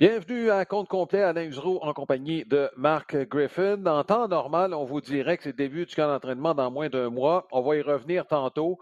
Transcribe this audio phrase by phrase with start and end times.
[0.00, 3.84] Bienvenue à compte complet, Alain Usereau en compagnie de Marc Griffin.
[3.84, 6.88] En temps normal, on vous dirait que c'est le début du camp d'entraînement dans moins
[6.88, 7.48] d'un mois.
[7.50, 8.78] On va y revenir tantôt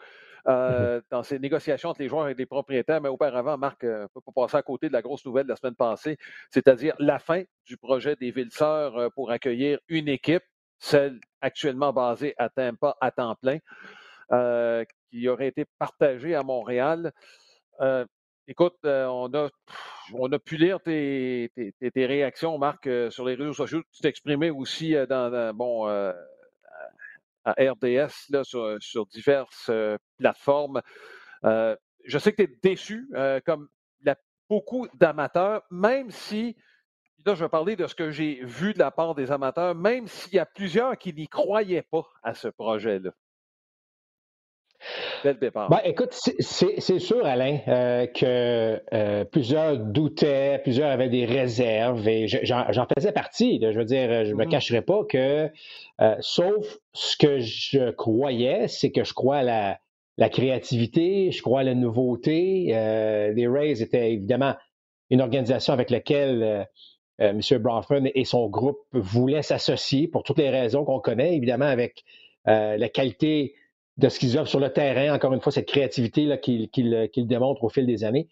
[0.46, 3.00] euh, dans ces négociations entre les joueurs et les propriétaires.
[3.00, 5.48] Mais auparavant, Marc ne euh, peut pas passer à côté de la grosse nouvelle de
[5.48, 6.18] la semaine passée,
[6.50, 10.44] c'est-à-dire la fin du projet des Villes-Sœurs euh, pour accueillir une équipe,
[10.78, 13.56] celle actuellement basée à Tampa à temps plein,
[15.10, 17.10] qui aurait été partagée à Montréal.
[18.48, 19.48] Écoute, on, a,
[20.12, 21.50] on a pu lire tes,
[21.94, 23.82] réactions, Marc, sur les réseaux sociaux.
[23.92, 29.70] Tu t'exprimais aussi dans, bon, à RDS sur diverses
[30.18, 30.80] plateformes.
[31.42, 33.10] je sais que tu es déçu,
[33.44, 33.68] comme
[34.48, 36.56] beaucoup d'amateurs, même si,
[37.24, 40.06] là, je vais parler de ce que j'ai vu de la part des amateurs, même
[40.06, 43.10] s'il y a plusieurs qui n'y croyaient pas à ce projet-là.
[45.70, 52.26] Ben, écoute, c'est sûr, Alain, euh, que euh, plusieurs doutaient, plusieurs avaient des réserves et
[52.28, 53.60] j'en faisais partie.
[53.60, 54.48] je veux dire, je ne me mm-hmm.
[54.48, 55.50] cacherai pas que,
[56.00, 59.78] euh, sauf ce que je croyais, c'est que je crois à
[60.18, 62.66] la, créativité, je crois à la nouveauté.
[63.34, 64.54] les Rays étaient évidemment
[65.10, 66.66] une organisation avec laquelle
[67.18, 67.40] M.
[67.58, 72.04] Bronfman et son groupe voulaient s'associer pour toutes les raisons qu'on connaît, évidemment, avec
[72.46, 73.54] la qualité
[73.98, 77.64] de ce qu'ils offrent sur le terrain, encore une fois, cette créativité qu'ils qu démontrent
[77.64, 78.28] au fil des années.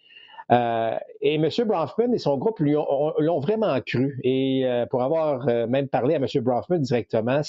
[0.52, 1.48] Euh, et M.
[1.66, 4.20] Bronfman et son groupe l'ont vraiment cru.
[4.22, 6.26] Et euh, pour avoir euh, même parlé à M.
[6.42, 7.40] Bronfman directement,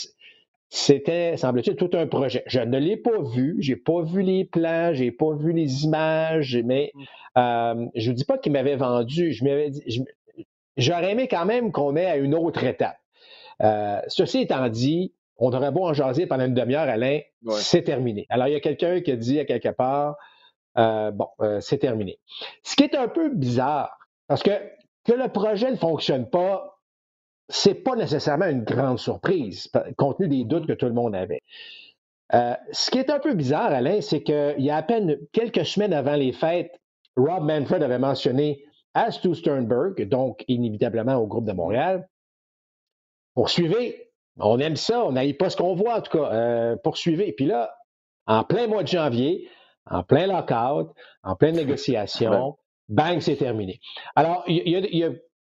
[0.69, 2.43] c'était, semble-t-il, tout un projet.
[2.47, 6.57] Je ne l'ai pas vu, j'ai pas vu les plans, j'ai pas vu les images,
[6.65, 6.91] mais
[7.35, 9.31] je ne dis pas qu'il m'avait vendu.
[9.33, 9.71] Je m'avais
[10.77, 12.97] j'aurais aimé quand même qu'on ait à une autre étape.
[14.07, 17.19] ceci étant dit, on aurait beau en jaser pendant une demi-heure, Alain,
[17.49, 18.25] c'est terminé.
[18.29, 20.15] Alors, il y a quelqu'un qui a dit à quelque part,
[20.77, 22.19] euh, bon, euh, c'est terminé.
[22.63, 24.51] Ce qui est un peu bizarre, parce que
[25.05, 26.79] que le projet ne fonctionne pas,
[27.47, 31.43] c'est pas nécessairement une grande surprise, compte tenu des doutes que tout le monde avait.
[32.33, 35.63] Euh, ce qui est un peu bizarre, Alain, c'est qu'il y a à peine quelques
[35.63, 36.81] semaines avant les fêtes,
[37.15, 38.65] Rob Manfred avait mentionné
[38.95, 42.09] à Stu Sternberg, donc inévitablement au groupe de Montréal,
[43.35, 44.04] poursuivez
[44.39, 46.31] on aime ça, on n'aille pas ce qu'on voit, en tout cas.
[46.31, 47.31] Euh, poursuivez.
[47.33, 47.73] Puis là,
[48.27, 49.47] en plein mois de janvier,
[49.89, 52.57] en plein lockout, en pleine négociation,
[52.89, 53.79] bang, c'est terminé.
[54.15, 54.63] Alors, il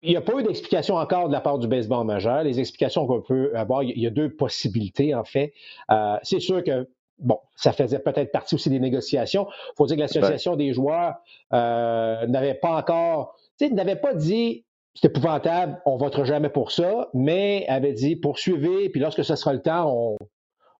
[0.03, 2.43] n'y a, pas eu d'explication encore de la part du baseball majeur.
[2.43, 5.53] Les explications qu'on peut avoir, il y a deux possibilités, en fait.
[5.91, 6.87] Euh, c'est sûr que
[7.19, 9.47] bon, ça faisait peut-être partie aussi des négociations.
[9.49, 11.15] Il faut dire que l'association des joueurs
[11.53, 16.49] euh, n'avait pas encore, tu sais, n'avait pas dit c'est épouvantable, on ne votera jamais
[16.49, 20.17] pour ça, mais avait dit poursuivez, puis lorsque ce sera le temps,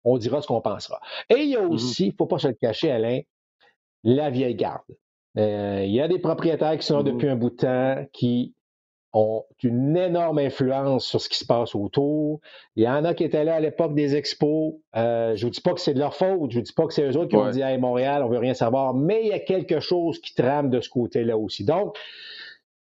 [0.04, 1.00] on, dira ce qu'on pensera.
[1.30, 1.74] Et il y a mm-hmm.
[1.74, 3.22] aussi, il ne faut pas se le cacher, Alain,
[4.04, 4.82] la vieille garde.
[5.38, 7.14] Euh, il y a des propriétaires qui sont là mm-hmm.
[7.14, 8.54] depuis un bout de temps, qui
[9.14, 12.42] ont une énorme influence sur ce qui se passe autour.
[12.76, 14.74] Il y en a qui étaient là à l'époque des expos.
[14.96, 16.74] Euh, je ne vous dis pas que c'est de leur faute, je ne vous dis
[16.74, 18.94] pas que c'est eux autres qui ont dit Hey, Montréal, on ne veut rien savoir,
[18.94, 21.64] mais il y a quelque chose qui trame de ce côté-là aussi.
[21.64, 21.98] Donc,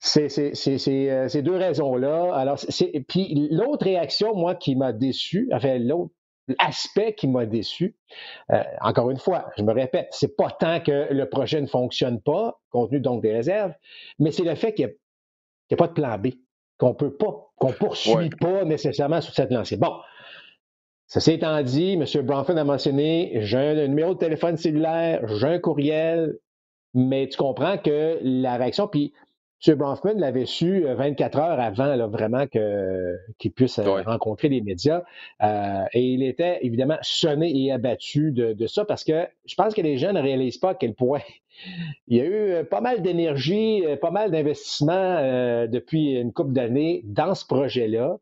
[0.02, 0.50] c'est
[0.88, 2.34] euh, ces deux raisons-là.
[2.34, 2.58] Alors,
[3.08, 6.12] puis l'autre réaction, moi, qui m'a déçu, enfin, l'autre
[6.58, 7.96] aspect qui m'a déçu,
[8.52, 12.20] euh, encore une fois, je me répète, c'est pas tant que le projet ne fonctionne
[12.20, 13.74] pas, compte tenu donc des réserves,
[14.18, 16.30] mais c'est le fait qu'il n'y a, pas de plan B,
[16.80, 19.78] qu'on peut pas, qu'on poursuit pas nécessairement sur cette lancée.
[19.78, 19.94] Bon.
[21.06, 22.06] Ceci étant dit, M.
[22.26, 26.40] Bronfman a mentionné, j'ai un numéro de téléphone cellulaire, j'ai un courriel,
[26.94, 29.14] mais tu comprends que la réaction, puis
[29.68, 29.76] M.
[29.76, 35.04] Bronfman l'avait su 24 euh, heures avant là, vraiment qu'il puisse euh, rencontrer les médias.
[35.44, 39.82] Euh, et il était évidemment sonné et abattu de, ça parce que je pense que
[39.82, 41.22] les gens ne réalisent pas à quel point
[42.08, 47.36] il y a eu pas mal d'énergie, pas mal d'investissement depuis une couple d'années dans
[47.36, 48.18] ce projet-là.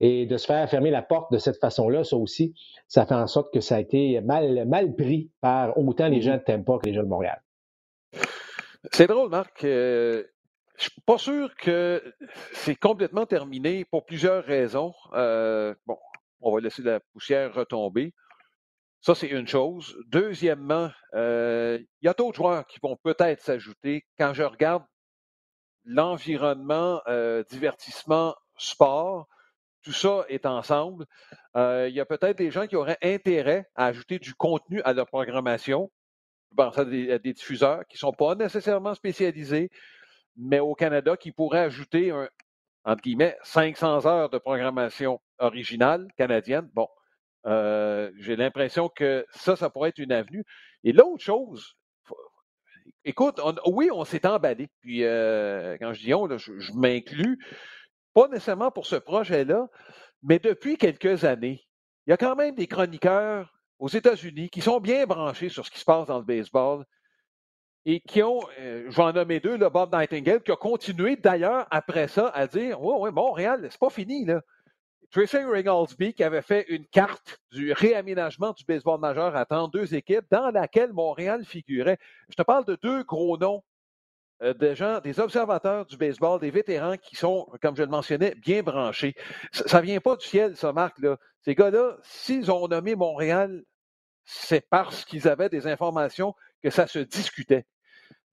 [0.00, 2.54] Et de se faire fermer la porte de cette façon-là, ça aussi,
[2.86, 6.22] ça fait en sorte que ça a été mal, mal pris par autant les mm-hmm.
[6.22, 7.42] gens de Tampa que les gens de Montréal.
[8.92, 9.66] C'est drôle, Marc.
[10.78, 12.14] Je suis pas sûr que
[12.52, 14.94] c'est complètement terminé pour plusieurs raisons.
[15.12, 15.98] Euh, bon,
[16.40, 18.14] on va laisser la poussière retomber.
[19.00, 19.96] Ça, c'est une chose.
[20.06, 24.06] Deuxièmement, euh, il y a d'autres joueurs qui vont peut-être s'ajouter.
[24.20, 24.84] Quand je regarde
[25.84, 29.26] l'environnement, euh, divertissement, sport,
[29.82, 31.06] tout ça est ensemble.
[31.56, 35.08] il y a peut-être des gens qui auraient intérêt à ajouter du contenu à leur
[35.08, 35.90] programmation.
[36.50, 39.70] Je pense des, à des diffuseurs qui ne sont pas nécessairement spécialisés,
[40.38, 42.28] mais au Canada, qui pourrait ajouter, un,
[42.84, 46.68] entre guillemets, 500 heures de programmation originale canadienne.
[46.74, 46.88] Bon,
[47.46, 50.44] euh, j'ai l'impression que ça, ça pourrait être une avenue.
[50.84, 51.76] Et l'autre chose,
[53.04, 54.68] écoute, oui, on s'est emballé.
[54.80, 57.38] Puis euh, quand je dis on, je, m'inclus,
[58.14, 59.68] pas nécessairement pour ce projet-là,
[60.22, 61.66] mais depuis quelques années,
[62.06, 65.70] il y a quand même des chroniqueurs aux États-Unis qui sont bien branchés sur ce
[65.70, 66.84] qui se passe dans le baseball
[67.86, 71.16] et qui ont, euh, je vais en nommer deux, le Bob Nightingale, qui a continué
[71.16, 74.42] d'ailleurs après ça à dire Oui, oui, Montréal, c'est pas fini, là.
[75.10, 80.26] Tracy Reynoldsby qui avait fait une carte du réaménagement du baseball majeur à 32 équipes
[80.30, 81.98] dans laquelle Montréal figurait.
[82.28, 83.62] Je te parle de deux gros noms
[84.42, 88.34] euh, des gens, des observateurs du baseball, des vétérans qui sont, comme je le mentionnais,
[88.36, 89.14] bien branchés.
[89.50, 90.98] Ça ne vient pas du ciel, ça, Marc.
[90.98, 91.16] Là.
[91.40, 93.64] Ces gars-là, s'ils ont nommé Montréal,
[94.24, 97.64] c'est parce qu'ils avaient des informations que ça se discutait.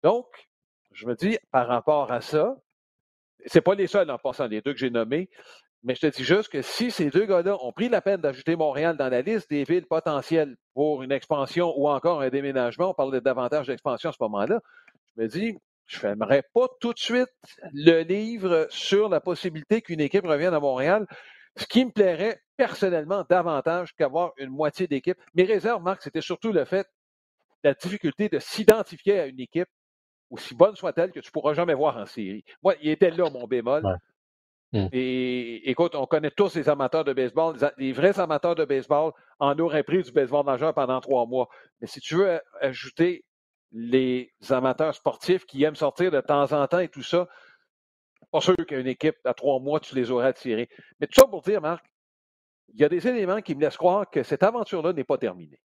[0.04, 0.25] Donc,
[0.92, 2.56] je me dis, par rapport à ça,
[3.45, 5.30] c'est pas les seuls en passant, les deux que j'ai nommés,
[5.83, 8.56] mais je te dis juste que si ces deux gars-là ont pris la peine d'ajouter
[8.56, 12.94] Montréal dans la liste des villes potentielles pour une expansion ou encore un déménagement, on
[12.95, 14.62] parle davantage d'expansion à ce moment-là,
[15.16, 17.30] je me dis, je fermerai pas tout de suite
[17.72, 21.06] le livre sur la possibilité qu'une équipe revienne à Montréal,
[21.56, 25.18] ce qui me plairait personnellement davantage qu'avoir une moitié d'équipe.
[25.36, 26.88] Mes réserves, Marc, c'était surtout le fait,
[27.65, 29.67] la difficulté de s'identifier à une équipe,
[30.29, 32.44] aussi bonne soit-elle, que tu ne pourras jamais voir en série.
[32.63, 33.83] Moi, il était là, mon bémol.
[34.71, 34.88] Mm.
[34.91, 37.57] Et écoute, on connaît tous les amateurs de baseball.
[37.77, 41.50] Les vrais amateurs de baseball en auraient pris du baseball majeur pendant trois mois.
[41.81, 43.25] Mais si tu veux ajouter
[43.71, 47.27] les amateurs sportifs qui aiment sortir de temps en temps et tout ça,
[48.31, 50.69] pas sûr qu'une équipe à trois mois, tu les aurais attirés.
[51.00, 51.83] Mais tout ça pour dire, Marc,
[52.73, 55.59] il y a des éléments qui me laissent croire que cette aventure-là n'est pas terminée.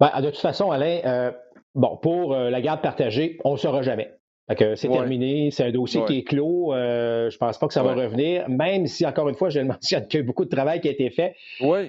[0.00, 1.32] Ben, de toute façon, Alain, euh,
[1.74, 4.12] bon, pour euh, la garde partagée, on ne saura jamais
[4.76, 6.74] c'est terminé, c'est un dossier qui est clos.
[6.74, 9.64] Euh, je pense pas que ça va revenir, même si, encore une fois, je le
[9.68, 11.34] mentionne qu'il y a beaucoup de travail qui a été fait.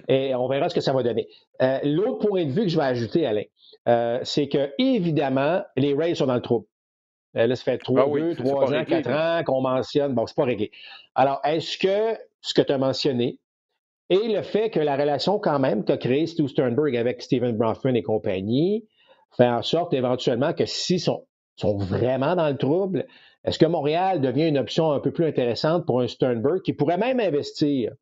[0.07, 1.27] Et on verra ce que ça va donner.
[1.83, 3.43] L'autre point de vue que je vais ajouter, Alain,
[4.23, 6.65] c'est que, évidemment, les Rays sont dans le trouble.
[7.33, 10.13] là, ça fait trois, ah deux, trois ans, quatre ans qu'on mentionne.
[10.13, 10.71] Bon, c'est pas réglé.
[11.13, 13.37] Alors, est-ce que ce que tu as mentionné
[14.09, 17.95] et le fait que la relation, quand même, qu'a créé Stu Sternberg avec Stephen Bronfman
[17.95, 18.85] et compagnie,
[19.35, 21.25] fait en sorte éventuellement que si son,
[21.55, 23.05] sont vraiment dans le trouble.
[23.43, 26.97] Est-ce que Montréal devient une option un peu plus intéressante pour un Sternberg qui pourrait
[26.97, 27.93] même investir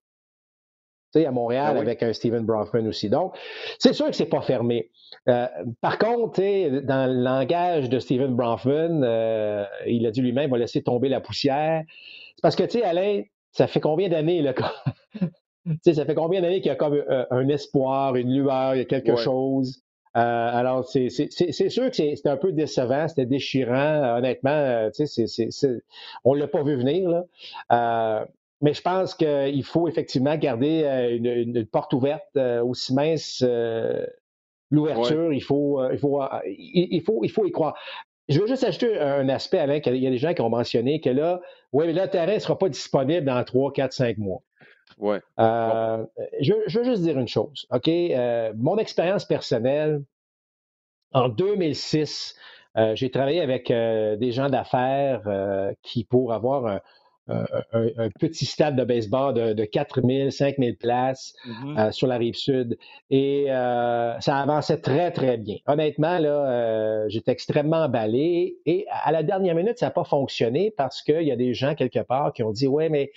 [1.16, 3.10] à Montréal ah avec un Steven Bronfman aussi?
[3.10, 3.38] Donc,
[3.78, 4.90] c'est sûr que c'est pas fermé.
[5.30, 5.48] Euh,
[5.80, 6.42] par contre,
[6.82, 11.10] dans le langage de Steven Bronfman, euh, il a dit lui-même, il va laisser tomber
[11.10, 11.84] la poussière.
[12.36, 13.22] C'est parce que, tu sais, Alain,
[13.52, 14.54] ça fait combien d'années, là,
[15.86, 18.81] ça fait combien d'années qu'il y a comme euh, un, espoir, une lueur, il y
[18.81, 19.83] a quelque chose?
[20.15, 24.18] Euh, alors, c'est sûr que c'est un peu décevant, c'était déchirant.
[24.18, 24.92] Honnêtement, euh,
[26.24, 27.10] on ne l'a pas vu venir.
[27.10, 27.24] Là.
[27.71, 28.25] Euh,
[28.62, 33.44] mais je pense qu'il faut effectivement garder une, porte ouverte aussi mince.
[34.71, 37.75] L'ouverture, il, faut, il, faut, il, faut, il faut y croire.
[38.30, 41.01] Je veux juste ajouter un aspect, Alain, qu'il y a des gens qui ont mentionné
[41.01, 41.42] que là,
[41.74, 44.42] oui, mais le terrain ne sera pas disponible dans 3, 4, 5 mois.
[44.98, 45.22] Ouais.
[45.40, 46.06] Euh,
[46.42, 47.68] je, veux juste dire une chose?
[47.88, 50.04] Euh, mon expérience personnelle,
[51.13, 52.36] en 2006,
[52.75, 55.24] euh, j'ai travaillé avec des gens d'affaires
[55.81, 56.81] qui, pour avoir un,
[57.30, 61.80] un, petit stade de baseball de, de 4000, 5000 places mm-hmm.
[61.80, 62.78] euh, sur la rive sud.
[63.09, 65.57] Et euh, ça avançait très, très bien.
[65.68, 68.57] Honnêtement, là, euh, j'étais extrêmement emballé.
[68.66, 71.76] Et à la dernière minute, ça n'a pas fonctionné parce qu'il y a des gens
[71.76, 73.12] quelque part qui ont dit, ouais, mais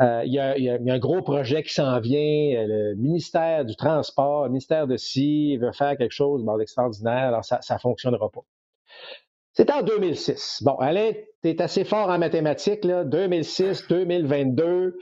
[0.00, 2.66] il y, a, il, y a, un gros projet qui s'en vient.
[2.66, 7.28] Le ministère du Transport, le ministère de ci veut faire quelque chose d'extraordinaire.
[7.28, 8.42] Alors, ça ne fonctionnera pas.
[9.56, 10.62] C'était en 2006.
[10.64, 13.04] Bon, Alain, tu es assez fort en mathématiques, là.
[13.04, 14.98] 2006, 2022,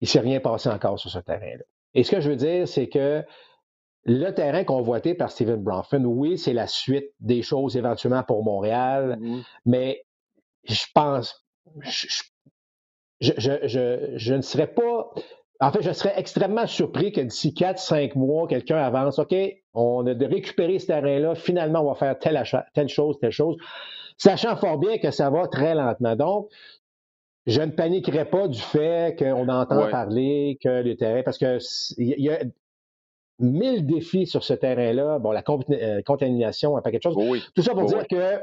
[0.00, 1.64] il ne s'est rien passé encore sur ce terrain-là.
[1.92, 3.22] Et ce que je veux dire, c'est que
[4.04, 9.18] le terrain convoité par Steven Bronfman, oui, c'est la suite des choses éventuellement pour Montréal,
[9.20, 9.42] mm-hmm.
[9.66, 10.02] mais
[10.64, 11.46] je pense,
[11.80, 12.06] je,
[13.20, 15.12] je, ne serais pas
[15.60, 19.34] en fait, je serais extrêmement surpris que d'ici 4-5 mois, quelqu'un avance, OK,
[19.74, 22.42] on a de récupérer ce terrain-là, finalement, on va faire telle,
[22.74, 23.56] telle chose, telle chose,
[24.18, 26.16] sachant fort bien que ça va très lentement.
[26.16, 26.50] Donc,
[27.46, 31.58] je ne paniquerai pas du fait qu'on entend parler que le terrain, parce que
[31.96, 32.40] il y a
[33.38, 35.18] mille défis sur ce terrain-là.
[35.18, 37.16] Bon, la euh, contamination, un paquet de choses.
[37.54, 38.40] Tout ça pour dire que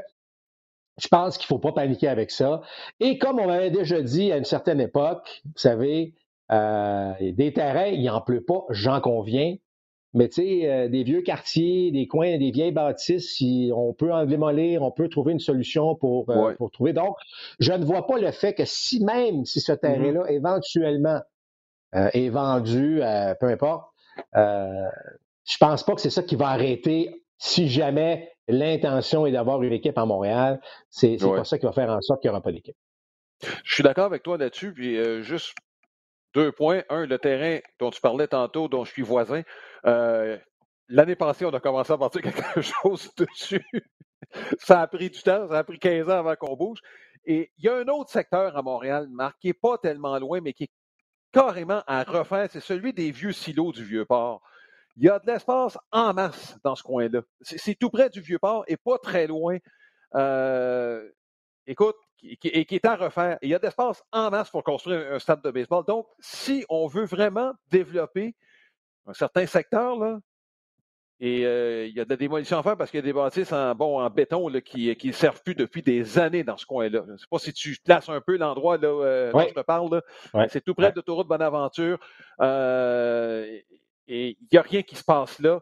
[0.98, 2.62] je pense qu'il ne faut pas paniquer avec ça.
[3.00, 6.14] Et comme on avait déjà dit à une certaine époque, vous savez,
[6.52, 9.56] euh, des terrains, il n'en pleut pas, j'en conviens.
[10.16, 14.26] Mais tu sais, euh, des vieux quartiers, des coins, des vieilles bâtisses, on peut en
[14.26, 16.92] démolir, on peut trouver une solution pour, euh, pour trouver.
[16.92, 17.16] Donc,
[17.58, 19.80] je ne vois pas le fait que si même si ce mm-hmm.
[19.80, 21.20] terrain-là éventuellement
[21.92, 23.00] est vendu,
[23.40, 23.84] peu importe,
[24.34, 29.72] je pense pas que c'est ça qui va arrêter si jamais l'intention est d'avoir une
[29.72, 30.60] équipe à Montréal,
[30.90, 32.76] c'est pas ça qui va faire en sorte qu'il n'y aura pas d'équipe.
[33.64, 34.72] Je suis d'accord avec toi là-dessus.
[34.72, 35.54] Puis euh, juste
[36.34, 36.82] deux points.
[36.90, 39.42] Un, le terrain dont tu parlais tantôt, dont je suis voisin.
[39.86, 40.36] Euh,
[40.88, 43.64] l'année passée, on a commencé à partir quelque chose dessus.
[44.58, 46.80] ça a pris du temps, ça a pris 15 ans avant qu'on bouge.
[47.24, 50.40] Et il y a un autre secteur à Montréal, Marc, qui n'est pas tellement loin,
[50.42, 50.70] mais qui est
[51.32, 54.40] carrément à refaire, c'est celui des vieux silos du Vieux-Port.
[54.96, 57.22] Il y a de l'espace en masse dans ce coin-là.
[57.40, 59.58] C'est tout près du Vieux-Port et pas très loin.
[60.14, 61.10] Euh,
[61.66, 63.38] écoute, et qui est à refaire.
[63.42, 65.84] il y a de l'espace en masse pour construire un stade de baseball.
[65.86, 68.34] Donc, si on veut vraiment développer
[69.06, 70.18] un certain secteur, là,
[71.20, 73.12] et euh, il y a de la démolition à faire parce qu'il y a des
[73.12, 76.66] bâtisses en, bon, en béton là, qui ne servent plus depuis des années dans ce
[76.66, 77.02] coin-là.
[77.06, 79.60] Je ne sais pas si tu places un peu l'endroit là, euh, dont je te
[79.60, 80.02] parle.
[80.48, 81.98] C'est tout près de l'autoroute Bonaventure.
[82.40, 83.46] Euh,
[84.08, 85.60] et il n'y a rien qui se passe là.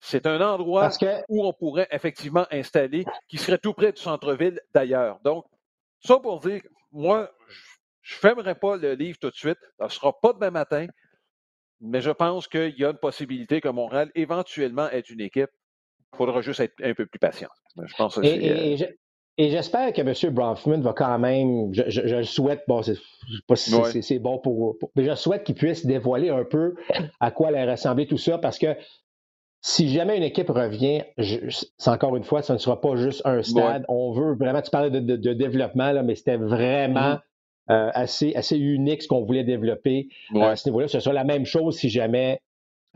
[0.00, 0.90] C'est un endroit
[1.28, 5.18] où on pourrait effectivement installer, qui serait tout près du centre-ville d'ailleurs.
[5.24, 5.44] Donc,
[6.00, 6.62] ça pour dire,
[6.92, 7.30] moi,
[8.02, 9.58] je ne fermerai pas le livre tout de suite.
[9.78, 10.86] Ça ne sera pas demain matin.
[11.80, 15.50] Mais je pense qu'il y a une possibilité que Montréal, éventuellement, ait une équipe.
[16.12, 17.50] Il faudra juste être un peu plus patient.
[17.76, 18.76] Je pense et,
[19.36, 20.34] et, j'espère que M.
[20.34, 22.98] Bronfman va quand même, je, le souhaite, bon, c'est
[23.46, 26.74] pas si c'est bon pour, mais je souhaite qu'il puisse dévoiler un peu
[27.20, 28.74] à quoi allait ressembler tout ça, parce que
[29.60, 33.42] si jamais une équipe revient, c'est encore une fois, ça ne sera pas juste un
[33.42, 33.84] stade.
[33.88, 37.20] On veut vraiment, tu parlais de, développement, là, mais c'était vraiment mm-hmm.
[37.70, 40.88] Euh, assez, assez unique ce qu'on voulait développer euh, à ce niveau-là.
[40.88, 42.40] Ce sera la même chose si jamais,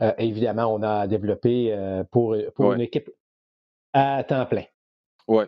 [0.01, 1.71] euh, évidemment, on a développé
[2.09, 3.11] pour, pour une équipe
[3.93, 4.63] à temps plein.
[5.27, 5.43] Oui.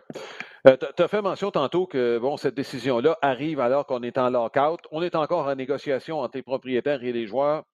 [0.64, 4.78] tu as fait mention tantôt que bon, cette décision-là arrive alors qu'on est en lockout.
[4.92, 7.64] On est encore en négociation entre les propriétaires et les joueurs.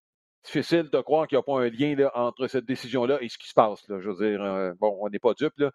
[0.45, 3.49] Difficile de croire qu'il n'y a pas un lien entre cette décision-là et ce qui
[3.49, 3.87] se passe.
[3.89, 4.01] Là.
[4.01, 5.55] Je veux dire, bon, on n'est pas dupe.
[5.59, 5.71] Là.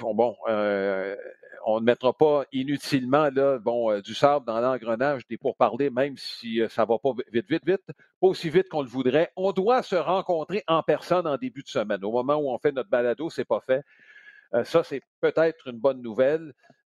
[0.00, 0.36] bon,
[1.68, 6.16] on ne mettra pas inutilement là, bon, euh, du sable dans l'engrenage des pourparlers, même
[6.16, 7.82] si euh, ça ne va pas vite, vite, vite,
[8.20, 9.32] pas aussi vite qu'on le voudrait.
[9.34, 12.04] On doit se rencontrer en personne en début de semaine.
[12.04, 13.84] Au moment où on fait notre balado, ce n'est pas fait.
[14.54, 16.54] Euh, ça, c'est peut-être une bonne nouvelle.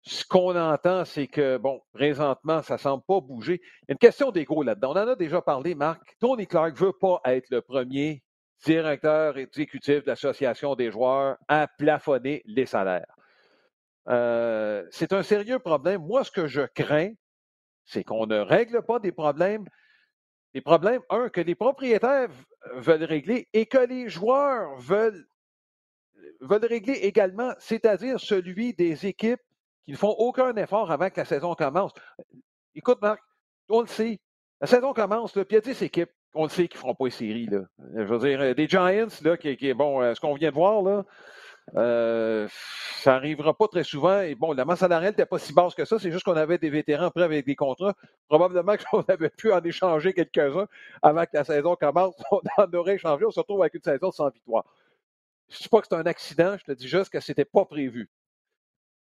[0.08, 3.60] Ce qu'on entend, c'est que, bon, présentement, ça ne semble pas bouger.
[3.62, 4.94] Il y a une question d'ego là-dedans.
[4.94, 6.02] On en a déjà parlé, Marc.
[6.22, 8.24] Tony Clark ne veut pas être le premier
[8.64, 13.18] directeur exécutif de l'Association des joueurs à plafonner les salaires.
[14.08, 16.02] Euh, c'est un sérieux problème.
[16.02, 17.12] Moi, ce que je crains,
[17.84, 19.66] c'est qu'on ne règle pas des problèmes,
[20.54, 22.30] des problèmes, un, que les propriétaires
[22.76, 25.28] veulent régler et que les joueurs veulent,
[26.40, 29.42] veulent régler également, c'est-à-dire celui des équipes
[29.88, 31.94] qui ne font aucun effort avant que la saison commence.
[32.76, 33.22] Écoute, Marc,
[33.70, 34.20] on le sait.
[34.60, 37.12] La saison commence, y a 10 équipes, on le sait, qui ne feront pas les
[37.12, 37.46] séries.
[37.46, 37.62] Là.
[37.96, 40.82] Je veux dire, des Giants, là, qui, qui bon, euh, ce qu'on vient de voir,
[40.82, 41.06] là,
[41.78, 42.50] euh,
[43.02, 44.20] ça n'arrivera pas très souvent.
[44.20, 46.00] Et bon, la masse salariale n'était pas si basse que ça.
[46.00, 47.94] C'est juste qu'on avait des vétérans prêts avec des contrats.
[48.28, 50.68] Probablement qu'on avait pu en échanger quelques-uns
[51.02, 52.16] avant que la saison commence.
[52.32, 53.24] On en aurait échangé.
[53.26, 54.66] On se retrouve avec une saison sans victoire.
[55.48, 56.58] Je ne dis pas que c'est un accident.
[56.58, 58.10] Je te dis juste que ce n'était pas prévu.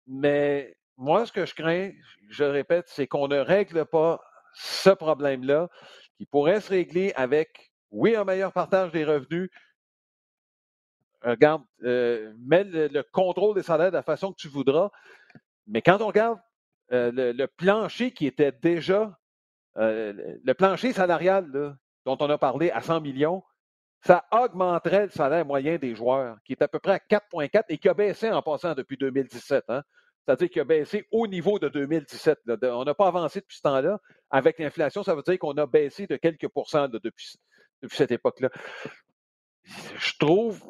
[0.10, 1.92] Mais moi, ce que je crains,
[2.30, 4.20] je répète, c'est qu'on ne règle pas
[4.54, 5.70] ce problème-là
[6.18, 9.50] qui pourrait se régler avec, oui, un meilleur partage des revenus,
[11.22, 14.90] regarde, euh, mets le, contrôle des salaires de la façon que tu voudras.
[15.68, 16.40] Mais quand on regarde
[16.92, 19.16] euh, le, plancher qui était déjà,
[19.78, 23.44] euh, le plancher salarial dont on a parlé à 100 millions,
[24.02, 27.78] ça augmenterait le salaire moyen des joueurs, qui est à peu près à 4,4 et
[27.78, 29.66] qui a baissé en passant depuis 2017.
[29.68, 29.84] Hein.
[30.26, 32.40] C'est-à-dire qu'il a baissé au niveau de 2017.
[32.64, 34.00] On n'a pas avancé depuis ce temps-là.
[34.30, 37.40] Avec l'inflation, ça veut dire qu'on a baissé de quelques pourcents depuis,
[37.88, 38.50] cette époque-là.
[39.64, 40.62] Je trouve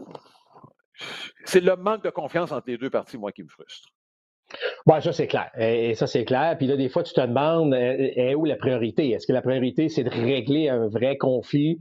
[1.45, 3.89] c'est le manque de confiance entre les deux parties, moi, qui me frustre.
[4.85, 5.51] Oui, ça c'est clair.
[5.57, 6.55] Et ça c'est clair.
[6.57, 9.11] Puis là, des fois, tu te demandes est où la priorité?
[9.11, 11.79] Est-ce que la priorité, c'est de régler un vrai conflit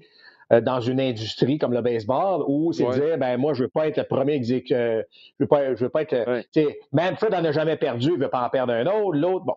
[0.50, 3.87] dans une industrie comme le baseball ou c'est de dire ben moi je veux pas
[3.87, 5.02] être le premier exécuteur, euh,
[5.38, 6.78] je veux pas je veux pas être ouais.
[6.93, 9.57] Manfred en a jamais perdu, il veut pas en perdre un autre, l'autre bon.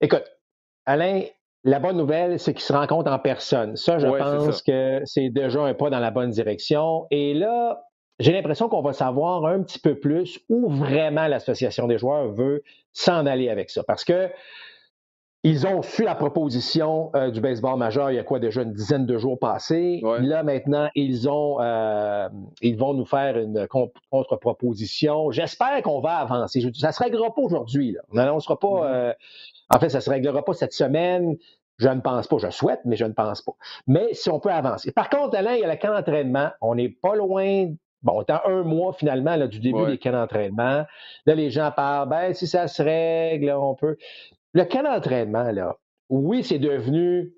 [0.00, 0.24] Écoute,
[0.84, 1.22] Alain,
[1.64, 3.76] la bonne nouvelle, c'est qu'ils se rencontrent en personne.
[3.76, 7.06] Ça, je pense que c'est déjà un pas dans la bonne direction.
[7.10, 7.84] Et là,
[8.18, 12.62] j'ai l'impression qu'on va savoir un petit peu plus où vraiment l'association des joueurs veut
[12.92, 13.84] s'en aller avec ça.
[13.84, 14.28] Parce que
[15.44, 18.72] ils ont su la proposition euh, du baseball majeur il y a quoi déjà une
[18.72, 20.00] dizaine de jours passés.
[20.20, 22.28] Là maintenant, ils ont euh,
[22.60, 25.30] ils vont nous faire une contre-proposition.
[25.32, 26.62] J'espère qu'on va avancer.
[26.74, 27.96] Ça se réglera pas aujourd'hui.
[28.12, 28.86] On n'annoncera pas.
[28.86, 29.12] Euh,
[29.70, 31.36] en fait, ça se réglera pas cette semaine.
[31.78, 32.38] Je ne pense pas.
[32.38, 33.52] Je souhaite, mais je ne pense pas.
[33.88, 34.92] Mais si on peut avancer.
[34.92, 36.50] Par contre, Alain, il y a le camp d'entraînement.
[36.60, 37.66] On n'est pas loin
[38.02, 40.84] bon, temps un mois finalement là, du début des camps d'entraînement.
[41.26, 43.96] Là, les gens parlent, ben, si ça se règle, on peut.
[44.52, 45.76] Le camp d'entraînement, là,
[46.08, 47.32] oui, c'est devenu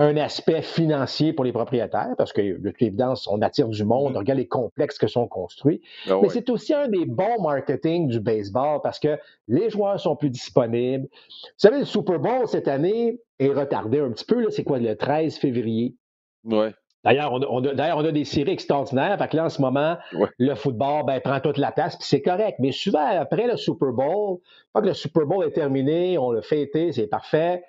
[0.00, 4.04] un aspect financier pour les propriétaires, parce que de toute évidence, on attire du monde,
[4.04, 4.18] on mm-hmm.
[4.18, 5.82] regarde les complexes que sont construits.
[6.08, 9.18] Ah mais c'est aussi un des bons marketing du baseball parce que
[9.48, 11.08] les joueurs sont plus disponibles.
[11.10, 14.48] Vous savez, le Super Bowl cette année est retardé un petit peu.
[14.50, 15.96] C'est quoi, le 13 février?
[16.44, 16.72] Ouais.
[17.08, 19.16] D'ailleurs, on, a, d'ailleurs, on a des séries extraordinaires.
[19.18, 19.96] Fait que là, en ce moment,
[20.38, 22.56] le football ben, prend toute la place, puis c'est correct.
[22.58, 24.38] Mais souvent, après le Super Bowl,
[24.74, 27.64] pas que le Super Bowl est terminé, on l'a fêté, c'est parfait.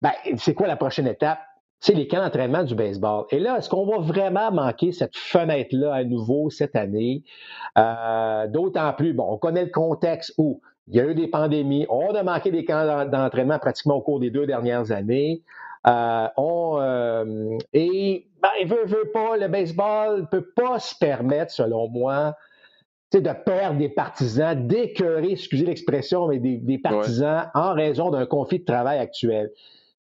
[0.00, 1.40] Ben, c'est quoi la prochaine étape?
[1.80, 3.24] c'est les camps d'entraînement du baseball.
[3.30, 7.24] Et là, est-ce qu'on va vraiment manquer cette fenêtre-là à nouveau cette année?
[7.78, 11.86] Euh, d'autant plus, bon, on connaît le contexte où il y a eu des pandémies,
[11.88, 15.42] on a manqué des camps d'entraînement pratiquement au cours des deux dernières années.
[15.86, 20.94] Euh, on, euh, et ben, il veut, veut pas, le baseball ne peut pas se
[20.94, 22.34] permettre, selon moi,
[23.12, 28.64] de perdre des partisans, d'écœurer, excusez l'expression, mais des, partisans en raison d'un conflit de
[28.64, 29.50] travail actuel.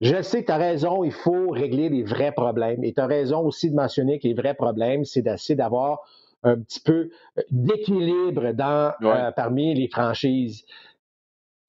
[0.00, 2.82] Je sais, tu as raison, il faut régler les vrais problèmes.
[2.84, 6.00] Et tu as raison aussi de mentionner que les vrais problèmes, c'est d'essayer d'avoir
[6.42, 10.64] un petit peu euh, d'équilibre dans, euh, parmi les franchises.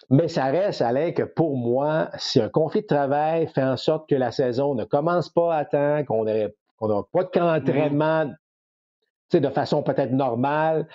[0.09, 4.09] Mais ça reste, Alain, que pour moi, si un conflit de travail fait en sorte
[4.09, 6.47] que la saison ne commence pas à temps, qu'on n'a
[6.79, 8.31] pas de camp d'entraînement
[9.33, 10.87] de façon peut-être normale,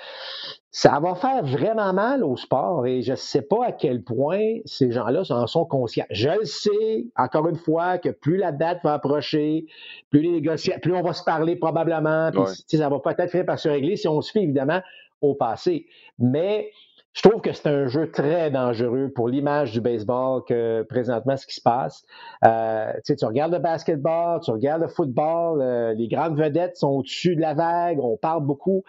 [0.71, 4.57] ça va faire vraiment mal au sport et je ne sais pas à quel point
[4.65, 6.07] ces gens-là en sont conscients.
[6.09, 9.67] Je le sais, encore une fois, que plus la date va approcher,
[10.09, 13.59] plus les négociations, plus on va se parler probablement, puis ça va peut-être finir par
[13.59, 14.81] se régler si on se fait évidemment
[15.21, 15.85] au passé.
[16.19, 16.71] Mais
[17.13, 21.47] je trouve que c'est un jeu très dangereux pour l'image du baseball que présentement ce
[21.47, 22.05] qui se passe.
[22.45, 27.37] Euh, tu regardes le basketball, tu regardes le football, euh, les grandes vedettes sont au-dessus
[27.37, 28.83] de la vague, on parle beaucoup.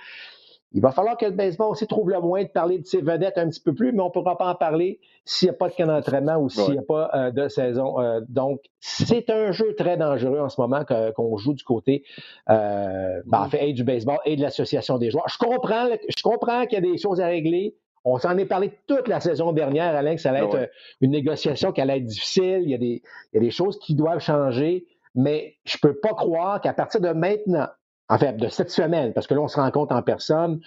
[0.74, 3.38] Il va falloir que le baseball aussi trouve le moyen de parler de ses vedettes
[3.38, 5.69] un petit peu plus, mais on ne pourra pas en parler s'il n'y a pas
[5.69, 8.00] de camp d'entraînement ou s'il n'y a pas euh, de saison.
[8.00, 10.84] Euh, donc, c'est un jeu très dangereux en ce moment
[11.15, 12.04] qu'on joue du côté
[12.50, 15.30] euh, ben, en fait, et du baseball et de l'association des joueurs.
[15.30, 17.76] Je comprends, je comprends qu'il y a des choses à régler.
[18.06, 21.12] On s'en est parlé toute la saison dernière, Alain, que ça allait ah être une
[21.12, 22.62] négociation qui allait être difficile.
[22.63, 24.86] Il y, a des, il y a des choses qui doivent changer,
[25.16, 27.68] mais je ne peux pas croire qu'à partir de maintenant,
[28.10, 30.60] en fait, de cette semaine, parce que là, on se rencontre en personne,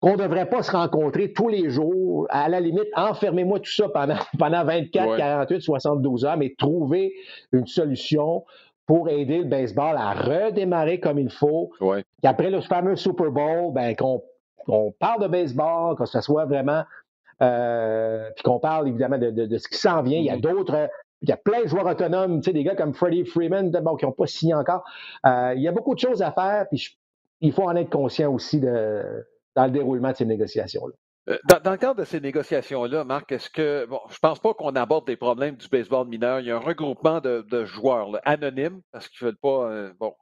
[0.00, 2.26] qu'on ne devrait pas se rencontrer tous les jours.
[2.30, 7.12] À la limite, enfermez-moi tout ça pendant, pendant 24, 48, 72 heures, mais trouver
[7.52, 8.44] une solution
[8.86, 11.70] pour aider le baseball à redémarrer comme il faut.
[11.80, 12.04] Ouais.
[12.22, 14.22] Qu'après le fameux Super Bowl, ben, qu'on
[14.98, 16.84] parle de baseball, que ce soit vraiment.
[17.40, 20.18] Euh, puis qu'on parle évidemment de, ce qui s'en vient.
[20.18, 20.40] Il y a mm-hmm.
[20.40, 20.88] d'autres
[21.22, 23.96] il y a plein de joueurs autonomes, tu sais, des gars comme Freddie Freeman, bon,
[23.96, 24.84] qui n'ont pas signé encore.
[25.26, 26.96] Euh, il y a beaucoup de choses à faire, puis
[27.40, 30.94] il faut en être conscient aussi de, dans le déroulement de ces négociations-là.
[31.28, 34.74] Euh, dans, le cadre de ces négociations-là, Marc, est-ce que, bon, je pense pas qu'on
[34.76, 36.40] aborde des problèmes du baseball mineur.
[36.40, 40.14] Il y a un regroupement de, joueurs anonymes, parce qu'ils ne veulent pas, euh, bon,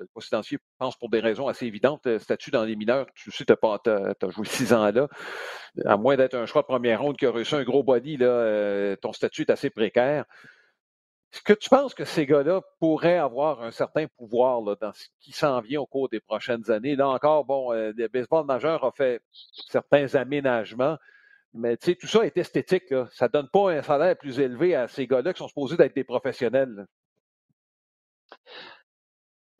[0.00, 2.18] veulent pas s'identifier, je pense, pour des raisons assez évidentes.
[2.18, 5.08] statut dans les mineurs, tu sais, tu as, joué six ans là.
[5.84, 8.26] À moins d'être un choix de première ronde qui a reçu un gros body, là,
[8.26, 10.24] euh, ton statut est assez précaire.
[11.32, 15.30] Est-ce que tu penses que ces gars-là pourraient avoir un certain pouvoir dans ce qui
[15.30, 16.96] s'en vient au cours des prochaines années?
[16.96, 19.22] Là encore, bon, euh, le baseball majeur a fait
[19.68, 20.98] certains aménagements,
[21.54, 22.92] mais tu sais, tout ça est esthétique.
[23.12, 25.94] Ça ne donne pas un salaire plus élevé à ces gars-là qui sont supposés être
[25.94, 26.86] des professionnels.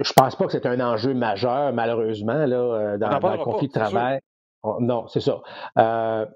[0.01, 3.73] Je pense pas que c'est un enjeu majeur, malheureusement, là, euh, dans, le conflit de
[3.73, 4.21] travail.
[4.81, 5.43] non, c'est ça.
[5.79, 6.27] Euh,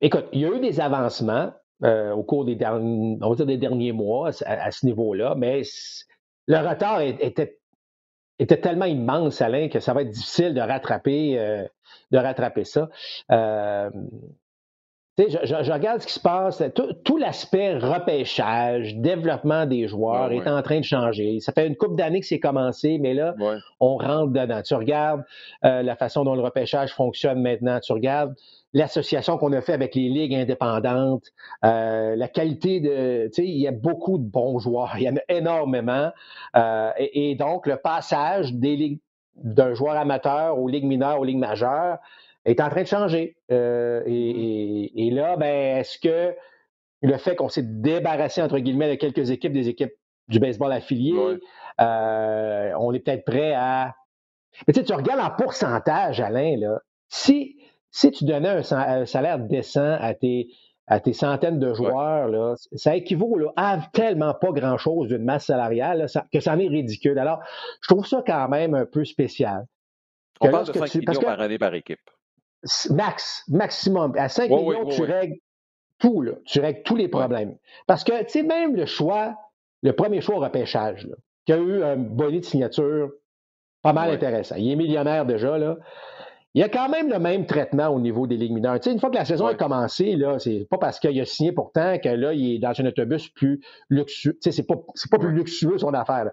[0.00, 1.52] écoute, il y a eu des avancements
[1.84, 5.62] euh, au cours des derniers, des derniers mois à, ce niveau-là, mais
[6.46, 7.58] le retard était,
[8.38, 11.66] était tellement immense, Alain, que ça va être difficile de rattraper,
[12.10, 12.90] de rattraper ça.
[15.18, 16.62] Je, regarde ce qui se passe.
[17.04, 21.40] Tout, l'aspect repêchage, développement des joueurs est en train de changer.
[21.40, 23.34] Ça fait une couple d'années que c'est commencé, mais là,
[23.80, 24.62] on rentre dedans.
[24.62, 25.24] Tu regardes
[25.64, 27.80] euh, la façon dont le repêchage fonctionne maintenant.
[27.80, 28.34] Tu regardes
[28.72, 31.24] l'association qu'on a fait avec les ligues indépendantes,
[31.64, 35.08] euh, la qualité de, tu sais, il y a beaucoup de bons joueurs, il y
[35.08, 36.10] en a énormément,
[36.56, 39.00] euh, et, donc le passage des ligues
[39.36, 41.98] d'un joueur amateur aux ligues mineures aux ligues majeures,
[42.50, 43.36] est en train de changer.
[43.50, 46.34] Euh, et, là, ben, est-ce que
[47.02, 49.92] le fait qu'on s'est débarrassé, entre guillemets, de quelques équipes, des équipes
[50.28, 51.14] du baseball affilié,
[51.80, 53.94] euh, on est peut-être prêt à.
[54.66, 57.56] Mais tu sais, tu regardes en pourcentage, Alain, là, si,
[57.90, 60.48] si tu donnais un, salaire décent à tes,
[60.86, 65.46] à tes centaines de joueurs, là, ça équivaut là, à tellement pas grand-chose d'une masse
[65.46, 67.18] salariale que ça en est ridicule.
[67.18, 67.40] Alors,
[67.82, 69.66] je trouve ça quand même un peu spécial.
[70.40, 72.00] On parle de 5 millions par année par équipe.
[72.90, 74.14] Max, maximum.
[74.16, 75.36] À 5 millions, tu règles
[75.98, 76.32] tout, là.
[76.44, 77.56] Tu règles tous les problèmes.
[77.86, 79.36] Parce que, tu sais, même le choix,
[79.82, 81.16] le premier choix au repêchage, là,
[81.46, 83.10] qui a eu un bonnet de signature
[83.82, 84.56] pas mal intéressant.
[84.56, 85.76] Il est millionnaire déjà, là.
[86.54, 88.80] Il y a quand même le même traitement au niveau des ligues mineures.
[88.80, 91.24] Tu sais, une fois que la saison a commencé, là, c'est pas parce qu'il a
[91.24, 94.32] signé pourtant que là, il est dans un autobus plus luxueux.
[94.32, 96.30] Tu sais, c'est pas, pas plus luxueux son affaire.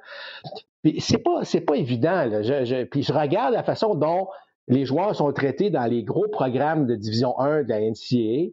[0.82, 2.26] Puis c'est pas, c'est pas évident.
[2.26, 2.42] Là.
[2.42, 4.28] Je, puis je regarde la façon dont
[4.68, 8.52] les joueurs sont traités dans les gros programmes de Division 1 de la NCAA.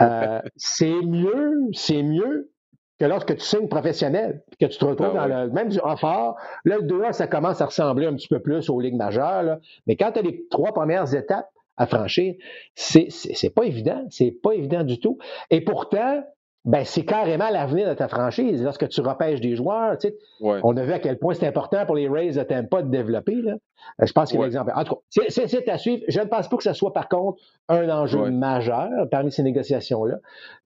[0.00, 2.50] Euh, c'est mieux, c'est mieux
[2.98, 6.78] que lorsque tu signes professionnel, que tu te retrouves ah dans le même fort, là,
[6.78, 9.42] le 2A, ça commence à ressembler un petit peu plus aux ligues majeures.
[9.42, 9.60] Là.
[9.86, 12.34] Mais quand tu as les trois premières étapes à franchir,
[12.74, 14.02] c'est, c'est, pas évident.
[14.08, 15.18] C'est pas évident du tout.
[15.50, 16.24] Et pourtant,
[16.66, 18.62] ben, c'est carrément l'avenir de ta franchise.
[18.62, 21.86] Lorsque tu repêches des joueurs, tu sais, on a vu à quel point c'est important
[21.86, 23.36] pour les Rays de Tampa de développer.
[23.36, 23.54] Là.
[24.02, 24.72] Je pense qu'il y a l'exemple.
[24.74, 26.02] En tout cas, c'est, à suivre.
[26.08, 30.16] Je ne pense pas que ce soit, par contre, un enjeu majeur parmi ces négociations-là.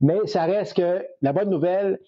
[0.00, 2.00] Mais ça reste que la bonne nouvelle,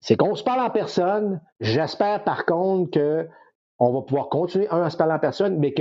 [0.00, 1.40] c'est qu'on se parle en personne.
[1.60, 5.72] J'espère par contre qu'on va pouvoir continuer, un, à se parler en personne, mais